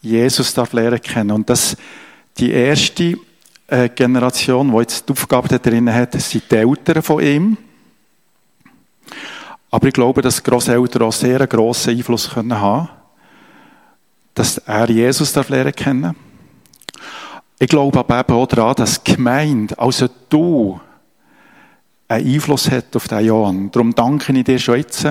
Jesus 0.00 0.54
darf 0.54 0.72
lernen 0.72 1.00
kennen. 1.00 1.30
Und 1.30 1.50
dass 1.50 1.76
die 2.38 2.50
erste 2.50 3.18
äh, 3.66 3.88
Generation, 3.88 4.70
die 4.72 4.78
jetzt 4.78 5.08
die 5.08 5.12
Aufgabe 5.12 5.58
darin 5.58 5.92
hat, 5.92 6.20
sind 6.20 6.50
die 6.50 6.56
Eltern 6.56 7.02
von 7.02 7.22
ihm. 7.22 7.56
Aber 9.70 9.86
ich 9.86 9.94
glaube, 9.94 10.22
dass 10.22 10.42
Grosseltern 10.42 11.02
auch 11.02 11.12
sehr 11.12 11.46
grossen 11.46 11.96
Einfluss 11.96 12.30
können 12.30 12.58
haben 12.58 12.88
dass 14.38 14.58
er 14.58 14.88
Jesus 14.88 15.32
darf 15.32 15.48
lernen 15.48 15.72
kennen. 15.72 16.14
Ich 17.58 17.68
glaube 17.68 17.98
aber 17.98 18.20
eben 18.20 18.32
auch 18.34 18.46
daran, 18.46 18.74
dass 18.76 19.02
die 19.02 19.14
Gemeinde, 19.14 19.78
also 19.78 20.08
du, 20.28 20.80
einen 22.06 22.34
Einfluss 22.34 22.70
hat 22.70 22.96
auf 22.96 23.08
den 23.08 23.26
Johann. 23.26 23.70
Darum 23.70 23.94
danke 23.94 24.32
ich 24.32 24.44
dir 24.44 24.58
schon 24.58 24.76
jetzt. 24.76 25.06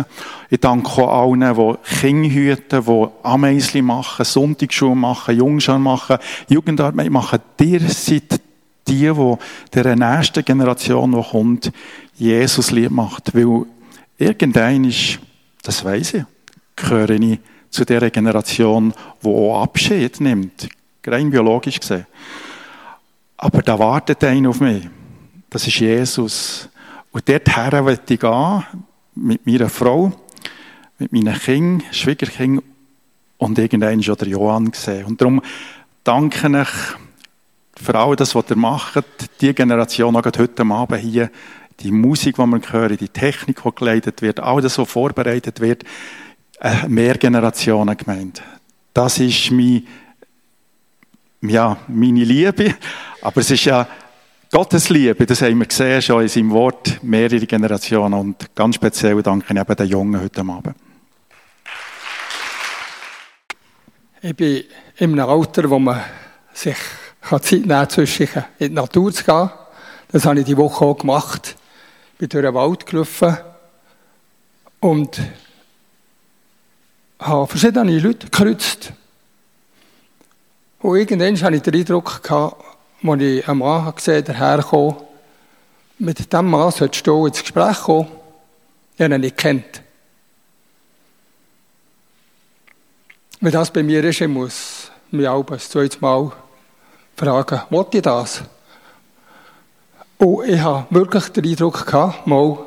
Ich 0.50 0.60
danke 0.60 0.90
auch 0.90 1.32
allen, 1.32 1.56
die 1.56 1.98
Kinder 2.00 2.30
hüten, 2.30 2.86
die 2.86 3.08
Ameisli 3.22 3.82
machen, 3.84 4.26
Sonntagsschule 4.26 4.96
machen, 4.96 5.38
Jungschule 5.38 5.78
machen, 5.78 6.18
Jugendarbeit 6.48 7.12
machen. 7.12 7.40
Dir 7.60 7.82
seid 7.82 8.42
die, 8.88 9.12
die 9.12 9.36
der 9.74 9.96
nächsten 9.96 10.44
Generation, 10.44 11.12
die 11.12 11.22
kommt, 11.22 11.72
Jesus 12.16 12.72
lieb 12.72 12.90
macht. 12.90 13.36
Weil 13.36 13.68
Irgendein 14.18 14.86
ist, 14.86 15.20
das 15.62 15.86
weiß 15.86 16.16
ich, 16.16 16.24
gehöre 16.76 17.12
ich 17.12 17.40
zu 17.70 17.86
der 17.86 18.10
Generation, 18.10 18.94
die 19.22 19.28
auch 19.28 19.62
Abschied 19.62 20.20
nimmt, 20.20 20.68
rein 21.08 21.30
biologisch 21.30 21.80
gesehen. 21.80 22.06
Aber 23.38 23.62
da 23.62 23.78
wartet 23.78 24.24
einer 24.24 24.50
auf 24.50 24.60
mich. 24.60 24.88
Das 25.50 25.68
ist 25.68 25.80
Jesus. 25.80 26.70
Und 27.12 27.28
dorthin 27.30 27.86
will 27.86 28.00
ich 28.08 28.20
gehen, 28.20 28.64
mit 29.16 29.46
meiner 29.46 29.70
Frau, 29.70 30.12
mit 31.00 31.12
meinen 31.14 31.38
Kindern, 31.40 31.84
Schwiegerkindern 31.92 32.64
und 33.38 33.58
irgendein 33.58 34.00
ist 34.00 34.10
auch 34.10 34.16
der 34.16 34.28
Johann 34.28 34.72
gesehen. 34.72 35.06
Und 35.06 35.22
darum 35.22 35.42
danke 36.04 36.62
ich 36.62 37.84
für 37.84 37.96
all 37.96 38.16
das, 38.16 38.34
was 38.34 38.50
ihr 38.50 38.56
macht, 38.56 39.04
die 39.42 39.54
Generation, 39.54 40.16
auch 40.16 40.26
heute 40.26 40.64
Abend 40.64 41.02
hier, 41.02 41.30
die 41.80 41.92
Musik, 41.92 42.38
die 42.38 42.42
wir 42.42 42.62
hören, 42.72 42.98
die 42.98 43.10
Technik, 43.10 43.62
die 43.64 43.76
geleitet 43.76 44.22
wird, 44.24 44.40
all 44.40 44.62
das, 44.62 44.80
was 44.80 44.90
vorbereitet 44.90 45.60
wird, 45.60 45.84
mehr 46.88 47.18
Generationen 47.18 47.96
gemeint. 47.96 48.42
Das 48.94 49.20
ist 49.20 49.52
mein, 49.52 49.86
ja, 51.42 51.78
meine 51.88 52.24
Liebe, 52.24 52.76
aber 53.22 53.42
es 53.42 53.52
ist 53.52 53.66
ja 53.66 53.88
Gottes 54.52 54.90
Liebe, 54.90 55.26
das 55.26 55.42
haben 55.42 55.60
wir 55.60 55.66
gesehen 55.66 56.02
schon 56.02 56.22
in 56.22 56.30
seinem 56.30 56.52
Wort, 56.52 57.04
mehrere 57.04 57.46
Generationen 57.46 58.14
und 58.14 58.56
ganz 58.56 58.76
speziell 58.76 59.22
danke 59.22 59.54
ich 59.54 59.60
eben 59.60 59.76
den 59.76 59.88
Jungen 59.88 60.22
heute 60.22 60.42
Abend. 60.42 60.76
Ich 64.22 64.36
bin 64.36 64.64
in 64.98 65.20
einem 65.20 65.30
Alter, 65.30 65.70
wo 65.70 65.78
man 65.78 66.02
sich 66.54 66.78
Zeit 67.22 67.52
nehmen 67.52 67.88
kann, 67.88 68.46
in 68.58 68.70
die 68.70 68.74
Natur 68.74 69.14
zu 69.14 69.24
gehen. 69.24 69.50
Das 70.12 70.26
habe 70.26 70.40
ich 70.40 70.46
die 70.46 70.58
Woche 70.58 70.86
auch 70.86 70.98
gemacht. 70.98 71.56
Ich 72.14 72.20
bin 72.20 72.30
durch 72.30 72.44
den 72.44 72.54
Wald 72.54 72.86
gelaufen 72.86 73.38
und 74.80 75.22
habe 77.20 77.48
verschiedene 77.48 78.00
Leute 78.00 78.28
gekreuzt. 78.28 78.94
Und 80.88 80.96
irgendwann 80.96 81.42
hatte 81.42 81.58
ich 81.58 81.62
den 81.64 81.76
Eindruck, 81.76 82.24
gehabt, 82.24 82.64
als 83.04 83.22
ich 83.22 83.46
einen 83.50 83.58
Mann 83.58 83.94
gesehen 83.94 84.16
habe, 84.16 84.24
daherkommen, 84.24 84.96
mit 86.00 86.18
diesem 86.18 86.50
Mann 86.50 86.72
solltest 86.72 87.06
du 87.06 87.26
ins 87.26 87.42
Gespräch 87.42 87.78
kommen. 87.82 88.08
Habe 88.98 89.16
ihn 89.16 89.20
nicht 89.20 89.36
kennt. 89.36 89.82
Wenn 93.42 93.52
das 93.52 93.70
bei 93.70 93.84
mir 93.84 94.02
ist, 94.02 94.22
ich 94.22 94.30
muss 94.30 94.90
mich 95.12 95.28
auch 95.28 95.46
ein 95.52 95.60
zweites 95.60 96.00
Mal 96.00 96.32
fragen, 97.18 97.62
wollte 97.70 97.98
ich 97.98 98.04
das? 98.04 98.44
Und 100.20 100.48
ich 100.48 100.62
habe 100.62 100.86
wirklich 100.92 101.28
den 101.34 101.48
Eindruck 101.48 101.86
gehabt, 101.86 102.26
mal, 102.26 102.60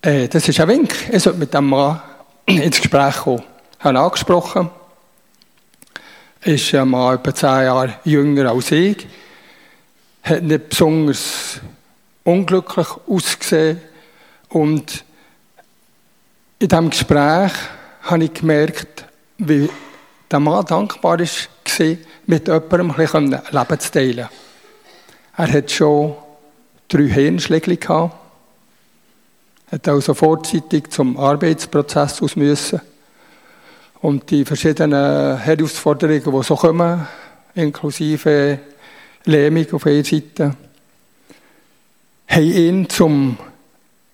äh, 0.00 0.26
das 0.26 0.48
ist 0.48 0.58
ein 0.58 0.68
Wink, 0.68 0.94
ich 1.12 1.22
sollte 1.22 1.38
mit 1.38 1.52
dem 1.52 1.68
Mann 1.68 2.00
ins 2.46 2.80
Gespräch 2.80 3.16
kommen. 3.16 3.42
Ich 3.78 3.84
habe 3.84 3.92
ihn 3.92 4.02
angesprochen, 4.02 4.70
ist 6.44 6.74
ein 6.74 6.88
Mann 6.88 7.16
etwa 7.16 7.34
zehn 7.34 7.64
Jahre 7.64 7.94
jünger 8.04 8.50
als 8.50 8.70
ich, 8.72 9.06
hat 10.22 10.42
nicht 10.42 10.68
besonders 10.70 11.60
unglücklich 12.24 12.88
ausgesehen 13.06 13.80
und 14.48 15.04
in 16.58 16.68
diesem 16.68 16.90
Gespräch 16.90 17.52
habe 18.02 18.24
ich 18.24 18.34
gemerkt, 18.34 19.04
wie 19.38 19.68
der 20.30 20.40
Mann 20.40 20.64
dankbar 20.64 21.18
war, 21.18 21.26
mit 22.26 22.48
jemandem 22.48 22.90
ein 22.92 23.30
Leben 23.30 23.80
zu 23.80 23.90
teilen. 23.90 24.28
Er 25.36 25.52
hat 25.52 25.70
schon 25.70 26.14
drei 26.88 27.08
Hirnschläge 27.08 27.76
gehabt, 27.76 28.14
hat 29.70 29.88
also 29.88 30.14
vorzeitig 30.14 30.90
zum 30.90 31.16
Arbeitsprozess 31.16 32.22
aus 32.22 32.36
müssen. 32.36 32.80
Und 34.02 34.30
die 34.32 34.44
verschiedenen 34.44 35.38
Herausforderungen, 35.38 36.24
die 36.24 36.42
so 36.42 36.56
kommen, 36.56 37.06
inklusive 37.54 38.58
Lähmung 39.24 39.72
auf 39.72 39.86
einer 39.86 40.04
Seite, 40.04 40.56
haben 42.26 42.42
ihn 42.42 42.88
zum 42.88 43.38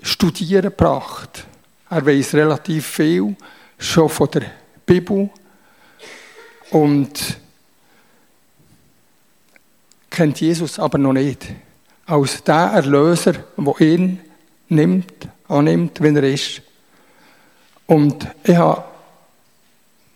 Studieren 0.02 0.64
gebracht. 0.64 1.46
Er 1.88 2.04
weiß 2.04 2.34
relativ 2.34 2.86
viel, 2.86 3.34
schon 3.78 4.10
von 4.10 4.30
der 4.30 4.42
Bibel 4.84 5.30
und 6.70 7.38
kennt 10.10 10.38
Jesus 10.38 10.78
aber 10.78 10.98
noch 10.98 11.14
nicht. 11.14 11.46
Als 12.04 12.44
der 12.44 12.72
Erlöser, 12.74 13.32
der 13.56 13.80
ihn 13.80 14.20
nimmt, 14.68 15.28
annimmt, 15.48 16.02
wenn 16.02 16.16
er 16.16 16.24
ist. 16.24 16.60
Und 17.86 18.28
ich 18.44 18.54
habe, 18.54 18.84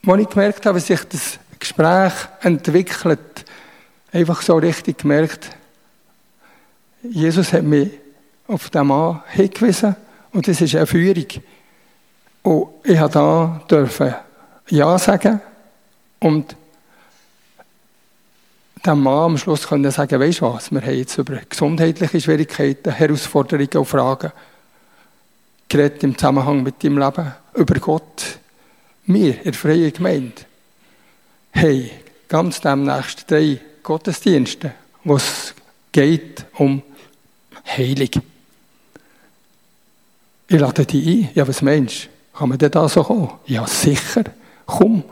als 0.06 0.20
ich 0.20 0.28
gemerkt 0.28 0.66
habe, 0.66 0.78
wie 0.78 0.82
sich 0.82 1.04
das 1.04 1.38
Gespräch 1.58 2.12
entwickelt, 2.40 3.44
einfach 4.12 4.42
so 4.42 4.56
richtig 4.56 4.98
gemerkt, 4.98 5.50
Jesus 7.02 7.52
hat 7.52 7.62
mich 7.62 7.90
auf 8.46 8.70
den 8.70 8.86
Mann 8.86 9.22
hingewiesen 9.28 9.96
und 10.32 10.46
das 10.46 10.60
ist 10.60 10.74
eine 10.74 10.86
Führung. 10.86 11.26
Und 12.42 12.68
ich 12.84 12.98
habe 12.98 13.12
da 13.12 13.62
dürfen 13.70 14.14
Ja 14.68 14.98
sagen 14.98 15.40
und 16.20 16.56
dem 18.84 19.00
Mann 19.00 19.32
am 19.32 19.38
Schluss 19.38 19.68
können 19.68 19.90
sagen, 19.90 20.18
weisst 20.18 20.40
du 20.40 20.52
was, 20.52 20.72
wir 20.72 20.80
haben 20.80 20.94
jetzt 20.94 21.16
über 21.16 21.36
gesundheitliche 21.48 22.20
Schwierigkeiten, 22.20 22.90
Herausforderungen 22.90 23.76
und 23.76 23.84
Fragen 23.84 24.32
geredet 25.68 26.02
im 26.02 26.18
Zusammenhang 26.18 26.62
mit 26.62 26.82
deinem 26.82 26.98
Leben, 26.98 27.32
über 27.54 27.74
Gott. 27.76 28.38
Wir, 29.04 29.38
in 29.38 29.44
der 29.44 29.54
Freien 29.54 29.92
Gemeinde, 29.92 30.42
haben 31.54 31.90
ganz 32.28 32.60
demnächst 32.60 33.30
drei 33.30 33.58
Gottesdienste, 33.82 34.72
wo 35.04 35.16
es 35.16 35.54
geht 35.90 36.46
um 36.54 36.82
Heilung. 37.66 38.22
Ich 40.48 40.60
lade 40.60 40.86
dich 40.86 41.06
ein. 41.06 41.30
Ja, 41.34 41.46
was 41.46 41.62
meinst 41.62 42.04
du? 42.04 42.38
Kann 42.38 42.48
man 42.48 42.58
denn 42.58 42.70
da 42.70 42.88
so 42.88 43.02
kommen? 43.02 43.30
Ja, 43.46 43.66
sicher. 43.66 44.24
Komm. 44.66 45.04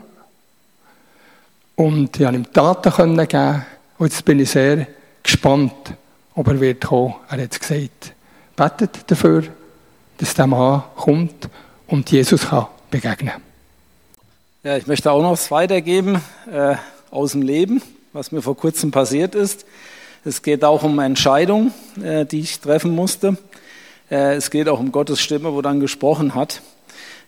Und 1.75 2.15
ich 2.15 2.25
konnte 2.25 2.39
ihm 2.39 2.53
Taten 2.53 3.27
geben. 3.27 3.65
Und 3.97 4.11
jetzt 4.11 4.25
bin 4.25 4.39
ich 4.39 4.49
sehr 4.49 4.87
gespannt, 5.21 5.93
ob 6.35 6.47
er 6.47 6.59
wird 6.59 6.85
kommen. 6.85 7.15
Er 7.29 7.43
hat 7.43 7.59
gesagt, 7.59 8.13
betet 8.55 9.09
dafür, 9.09 9.43
dass 10.17 10.33
der 10.33 10.47
Mann 10.47 10.83
kommt 10.95 11.49
und 11.87 12.09
Jesus 12.11 12.47
kann 12.47 12.67
begegnen. 12.89 13.50
Ja, 14.63 14.77
ich 14.77 14.85
möchte 14.85 15.11
auch 15.11 15.23
noch 15.23 15.31
was 15.31 15.49
weitergeben 15.49 16.21
äh, 16.51 16.75
aus 17.09 17.31
dem 17.31 17.41
Leben, 17.41 17.81
was 18.13 18.31
mir 18.31 18.43
vor 18.43 18.55
kurzem 18.55 18.91
passiert 18.91 19.33
ist. 19.33 19.65
Es 20.23 20.43
geht 20.43 20.63
auch 20.63 20.83
um 20.83 20.99
Entscheidungen, 20.99 21.73
äh, 21.99 22.27
die 22.27 22.41
ich 22.41 22.59
treffen 22.59 22.93
musste. 22.93 23.37
Äh, 24.11 24.35
es 24.35 24.51
geht 24.51 24.69
auch 24.69 24.79
um 24.79 24.91
Gottes 24.91 25.19
Stimme, 25.19 25.51
wo 25.55 25.63
dann 25.63 25.79
gesprochen 25.79 26.35
hat. 26.35 26.61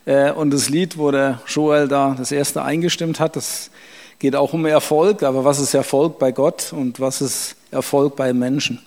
Äh, 0.05 0.31
und 0.31 0.51
das 0.51 0.69
Lied, 0.69 0.99
wo 0.99 1.09
der 1.09 1.41
Joel 1.47 1.87
da 1.87 2.13
das 2.15 2.31
erste 2.31 2.61
eingestimmt 2.61 3.19
hat, 3.19 3.35
das 3.35 3.71
geht 4.19 4.35
auch 4.35 4.53
um 4.53 4.67
Erfolg. 4.67 5.23
Aber 5.23 5.43
was 5.43 5.59
ist 5.59 5.73
Erfolg 5.73 6.19
bei 6.19 6.31
Gott 6.31 6.71
und 6.71 6.99
was 6.99 7.19
ist 7.19 7.55
Erfolg 7.71 8.15
bei 8.15 8.31
Menschen? 8.33 8.79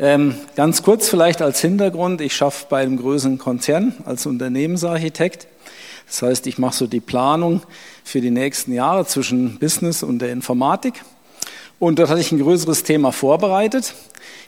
Ähm, 0.00 0.34
ganz 0.56 0.82
kurz 0.82 1.08
vielleicht 1.08 1.40
als 1.40 1.60
Hintergrund. 1.60 2.20
Ich 2.20 2.34
schaffe 2.34 2.66
bei 2.68 2.82
einem 2.82 2.96
größeren 2.96 3.38
Konzern 3.38 3.94
als 4.04 4.26
Unternehmensarchitekt. 4.26 5.46
Das 6.10 6.22
heißt, 6.22 6.48
ich 6.48 6.58
mache 6.58 6.74
so 6.74 6.88
die 6.88 6.98
Planung 6.98 7.62
für 8.02 8.20
die 8.20 8.32
nächsten 8.32 8.72
Jahre 8.72 9.06
zwischen 9.06 9.60
Business 9.60 10.02
und 10.02 10.18
der 10.18 10.32
Informatik. 10.32 11.04
Und 11.78 12.00
dort 12.00 12.10
hatte 12.10 12.20
ich 12.20 12.32
ein 12.32 12.40
größeres 12.40 12.82
Thema 12.82 13.12
vorbereitet. 13.12 13.94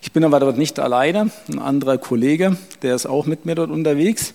Ich 0.03 0.11
bin 0.11 0.25
aber 0.25 0.41
dort 0.41 0.59
nicht 0.59 0.81
alleine, 0.81 1.31
ein 1.49 1.61
anderer 1.61 1.99
Kollege, 1.99 2.57
der 2.83 2.97
ist 2.97 3.07
auch 3.07 3.27
mit 3.27 3.47
mir 3.47 3.55
dort 3.55 3.71
unterwegs. 3.71 4.35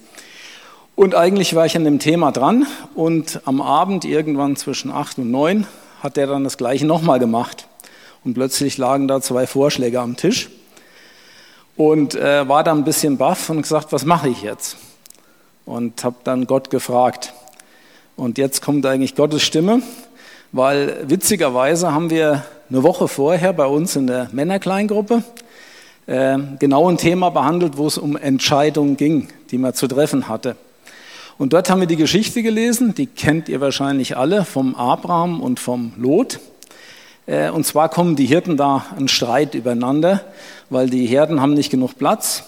Und 0.96 1.16
eigentlich 1.16 1.54
war 1.54 1.66
ich 1.66 1.76
an 1.76 1.84
dem 1.84 2.00
Thema 2.00 2.32
dran 2.32 2.66
und 2.96 3.42
am 3.44 3.62
Abend 3.62 4.06
irgendwann 4.06 4.56
zwischen 4.56 4.90
acht 4.90 5.18
und 5.18 5.30
neun 5.30 5.68
hat 6.02 6.16
der 6.16 6.28
dann 6.28 6.46
das 6.46 6.58
Gleiche 6.58 6.86
nochmal 6.86 7.20
gemacht. 7.20 7.68
Und 8.24 8.36
plötzlich 8.36 8.78
lagen 8.78 9.10
da 9.10 9.20
zwei 9.22 9.48
Vorschläge 9.48 10.00
am 10.00 10.16
Tisch 10.16 10.50
und 11.76 12.16
äh, 12.16 12.48
war 12.48 12.64
da 12.64 12.72
ein 12.72 12.86
bisschen 12.86 13.18
baff 13.18 13.50
und 13.50 13.62
gesagt, 13.62 13.92
was 13.92 14.06
mache 14.06 14.30
ich 14.30 14.42
jetzt? 14.42 14.78
Und 15.68 16.06
habe 16.06 16.16
dann 16.24 16.48
Gott 16.48 16.70
gefragt. 16.70 17.34
Und 18.16 18.38
jetzt 18.38 18.62
kommt 18.62 18.86
eigentlich 18.86 19.16
Gottes 19.16 19.44
Stimme, 19.44 19.82
weil 20.54 21.04
witzigerweise 21.10 21.94
haben 21.94 22.10
wir 22.10 22.46
eine 22.70 22.84
Woche 22.84 23.10
vorher 23.10 23.52
bei 23.52 23.66
uns 23.66 23.98
in 23.98 24.08
der 24.08 24.30
Männerkleingruppe 24.32 25.24
äh, 26.06 26.38
genau 26.58 26.90
ein 26.90 26.96
Thema 26.96 27.32
behandelt, 27.32 27.76
wo 27.76 27.86
es 27.86 27.98
um 27.98 28.16
Entscheidungen 28.16 28.96
ging, 28.96 29.28
die 29.52 29.58
man 29.58 29.74
zu 29.74 29.90
treffen 29.90 30.30
hatte. 30.30 30.56
Und 31.38 31.52
dort 31.52 31.70
haben 31.70 31.82
wir 31.82 31.88
die 31.88 31.98
Geschichte 31.98 32.44
gelesen, 32.44 32.96
die 32.96 33.06
kennt 33.06 33.50
ihr 33.50 33.60
wahrscheinlich 33.60 34.16
alle, 34.16 34.46
vom 34.46 34.74
Abraham 34.74 35.42
und 35.42 35.60
vom 35.60 35.92
Lot. 35.98 36.40
Äh, 37.26 37.50
und 37.50 37.66
zwar 37.66 37.90
kommen 37.90 38.16
die 38.16 38.26
Hirten 38.26 38.56
da 38.56 38.86
einen 38.96 39.10
Streit 39.10 39.54
übereinander, 39.54 40.22
weil 40.70 40.90
die 40.90 41.08
Herden 41.08 41.42
haben 41.42 41.56
nicht 41.56 41.72
genug 41.72 41.98
Platz. 41.98 42.46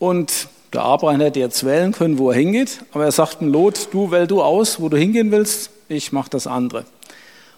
Und 0.00 0.48
der 0.72 0.82
Abraham 0.82 1.20
hätte 1.20 1.40
jetzt 1.40 1.64
wählen 1.64 1.92
können, 1.92 2.18
wo 2.18 2.30
er 2.30 2.36
hingeht, 2.36 2.84
aber 2.92 3.04
er 3.04 3.12
sagt 3.12 3.40
dem 3.40 3.48
Lot, 3.48 3.88
du 3.92 4.10
wähl 4.10 4.26
du 4.26 4.42
aus, 4.42 4.80
wo 4.80 4.88
du 4.88 4.96
hingehen 4.96 5.30
willst, 5.32 5.70
ich 5.88 6.12
mache 6.12 6.30
das 6.30 6.46
andere. 6.46 6.84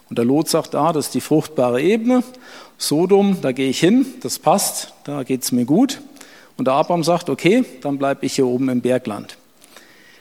Und 0.08 0.18
der 0.18 0.24
Lot 0.24 0.48
sagt, 0.48 0.74
ah, 0.74 0.92
das 0.92 1.06
ist 1.06 1.14
die 1.14 1.20
fruchtbare 1.20 1.80
Ebene. 1.80 2.22
Sodom, 2.78 3.38
da 3.40 3.52
gehe 3.52 3.68
ich 3.68 3.80
hin, 3.80 4.06
das 4.22 4.38
passt, 4.38 4.92
da 5.04 5.22
geht 5.22 5.42
es 5.42 5.52
mir 5.52 5.64
gut. 5.64 6.00
Und 6.56 6.66
der 6.66 6.74
Abraham 6.74 7.04
sagt, 7.04 7.30
okay, 7.30 7.64
dann 7.80 7.98
bleibe 7.98 8.26
ich 8.26 8.34
hier 8.34 8.46
oben 8.46 8.68
im 8.68 8.80
Bergland. 8.80 9.36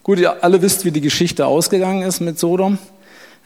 Gut, 0.04 0.20
ihr 0.20 0.44
alle 0.44 0.62
wisst, 0.62 0.86
wie 0.86 0.92
die 0.92 1.02
Geschichte 1.02 1.46
ausgegangen 1.46 2.04
ist 2.04 2.22
mit 2.22 2.40
Sodom. 2.40 2.78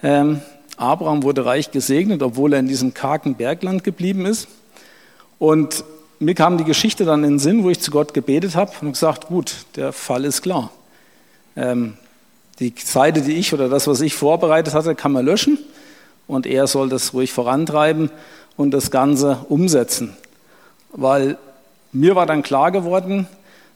Ähm, 0.04 0.42
Abraham 0.78 1.24
wurde 1.24 1.46
reich 1.46 1.72
gesegnet, 1.72 2.22
obwohl 2.22 2.54
er 2.54 2.60
in 2.60 2.68
diesem 2.68 2.94
kargen 2.94 3.36
Bergland 3.36 3.84
geblieben 3.84 4.26
ist. 4.26 4.48
Und 5.40 5.84
mir 6.20 6.36
kam 6.36 6.58
die 6.58 6.64
Geschichte 6.64 7.06
dann 7.06 7.24
in 7.24 7.32
den 7.32 7.40
Sinn, 7.40 7.64
wo 7.64 7.70
ich 7.70 7.80
zu 7.80 7.92
Gott 7.92 8.14
gebetet 8.14 8.56
habe 8.56 8.72
und 8.82 8.92
gesagt, 8.92 9.28
gut, 9.28 9.66
der 9.76 9.94
Fall 9.94 10.26
ist 10.26 10.42
klar. 10.42 10.72
Ähm, 11.56 11.94
die 12.60 12.74
Seite, 12.84 13.22
die 13.22 13.34
ich 13.34 13.54
oder 13.54 13.70
das, 13.70 13.88
was 13.88 14.02
ich 14.02 14.16
vorbereitet 14.16 14.74
hatte, 14.74 14.96
kann 14.96 15.12
man 15.12 15.26
löschen 15.26 15.58
und 16.28 16.46
er 16.46 16.68
soll 16.68 16.90
das 16.90 17.14
ruhig 17.14 17.34
vorantreiben 17.34 18.10
und 18.58 18.72
das 18.72 18.92
Ganze 18.92 19.46
umsetzen. 19.50 20.16
Weil 20.92 21.38
mir 21.92 22.16
war 22.16 22.26
dann 22.26 22.44
klar 22.44 22.72
geworden, 22.72 23.28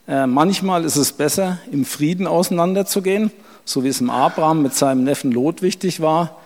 äh, 0.07 0.25
manchmal 0.25 0.85
ist 0.85 0.95
es 0.95 1.11
besser, 1.11 1.59
im 1.71 1.85
Frieden 1.85 2.25
auseinanderzugehen, 2.25 3.31
so 3.65 3.83
wie 3.83 3.89
es 3.89 4.01
im 4.01 4.09
Abraham 4.09 4.61
mit 4.61 4.73
seinem 4.73 5.03
Neffen 5.03 5.31
Lot 5.31 5.61
wichtig 5.61 6.01
war, 6.01 6.37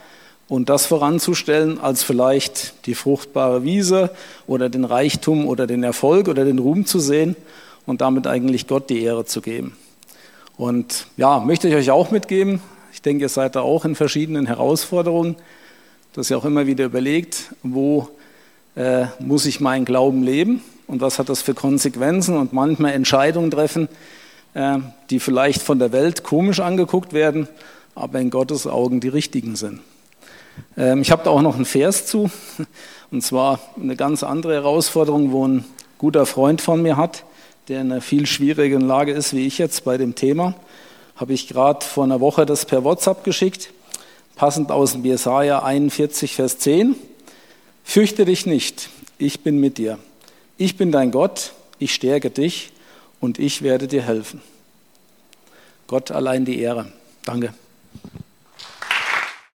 und 0.47 0.69
das 0.69 0.85
voranzustellen, 0.85 1.79
als 1.79 2.03
vielleicht 2.03 2.85
die 2.85 2.95
fruchtbare 2.95 3.63
Wiese 3.63 4.11
oder 4.47 4.69
den 4.69 4.85
Reichtum 4.85 5.47
oder 5.47 5.67
den 5.67 5.83
Erfolg 5.83 6.27
oder 6.27 6.45
den 6.45 6.59
Ruhm 6.59 6.85
zu 6.85 6.99
sehen 6.99 7.35
und 7.85 8.01
damit 8.01 8.27
eigentlich 8.27 8.67
Gott 8.67 8.89
die 8.89 9.01
Ehre 9.01 9.25
zu 9.25 9.41
geben. 9.41 9.75
Und 10.57 11.07
ja, 11.17 11.39
möchte 11.39 11.67
ich 11.67 11.75
euch 11.75 11.91
auch 11.91 12.11
mitgeben. 12.11 12.61
Ich 12.91 13.01
denke, 13.01 13.25
ihr 13.25 13.29
seid 13.29 13.55
da 13.55 13.61
auch 13.61 13.85
in 13.85 13.95
verschiedenen 13.95 14.45
Herausforderungen, 14.45 15.35
dass 16.13 16.29
ihr 16.29 16.37
auch 16.37 16.45
immer 16.45 16.67
wieder 16.67 16.85
überlegt, 16.85 17.53
wo 17.63 18.09
äh, 18.75 19.05
muss 19.19 19.45
ich 19.45 19.59
meinen 19.59 19.85
Glauben 19.85 20.23
leben 20.23 20.61
und 20.87 21.01
was 21.01 21.17
hat 21.17 21.29
das 21.29 21.41
für 21.41 21.53
Konsequenzen 21.53 22.37
und 22.37 22.53
manchmal 22.53 22.93
Entscheidungen 22.93 23.49
treffen, 23.49 23.89
äh, 24.53 24.77
die 25.09 25.19
vielleicht 25.19 25.61
von 25.61 25.79
der 25.79 25.91
Welt 25.91 26.23
komisch 26.23 26.59
angeguckt 26.59 27.13
werden, 27.13 27.47
aber 27.95 28.19
in 28.19 28.29
Gottes 28.29 28.67
Augen 28.67 28.99
die 28.99 29.07
richtigen 29.07 29.55
sind. 29.55 29.79
Ähm, 30.77 31.01
ich 31.01 31.11
habe 31.11 31.23
da 31.23 31.29
auch 31.29 31.41
noch 31.41 31.55
einen 31.55 31.65
Vers 31.65 32.05
zu, 32.07 32.29
und 33.11 33.21
zwar 33.21 33.59
eine 33.81 33.95
ganz 33.95 34.23
andere 34.23 34.53
Herausforderung, 34.53 35.31
wo 35.31 35.47
ein 35.47 35.65
guter 35.97 36.25
Freund 36.25 36.61
von 36.61 36.81
mir 36.81 36.97
hat, 36.97 37.23
der 37.67 37.81
in 37.81 37.91
einer 37.91 38.01
viel 38.01 38.25
schwierigen 38.25 38.81
Lage 38.81 39.13
ist 39.13 39.33
wie 39.33 39.47
ich 39.47 39.57
jetzt 39.57 39.85
bei 39.85 39.97
dem 39.97 40.15
Thema, 40.15 40.55
habe 41.15 41.33
ich 41.33 41.47
gerade 41.47 41.85
vor 41.85 42.03
einer 42.03 42.19
Woche 42.19 42.45
das 42.45 42.65
per 42.65 42.83
WhatsApp 42.83 43.23
geschickt, 43.23 43.69
passend 44.35 44.71
aus 44.71 44.93
dem 44.93 45.05
Jesaja 45.05 45.63
41, 45.63 46.35
Vers 46.35 46.57
10. 46.59 46.95
Fürchte 47.83 48.25
dich 48.25 48.45
nicht, 48.45 48.89
ich 49.17 49.41
bin 49.41 49.59
mit 49.59 49.77
dir. 49.77 49.99
Ich 50.57 50.77
bin 50.77 50.91
dein 50.91 51.11
Gott, 51.11 51.53
ich 51.79 51.93
stärke 51.93 52.29
dich 52.29 52.71
und 53.19 53.39
ich 53.39 53.61
werde 53.61 53.87
dir 53.87 54.03
helfen. 54.03 54.41
Gott 55.87 56.11
allein 56.11 56.45
die 56.45 56.59
Ehre. 56.59 56.91
Danke. 57.25 57.53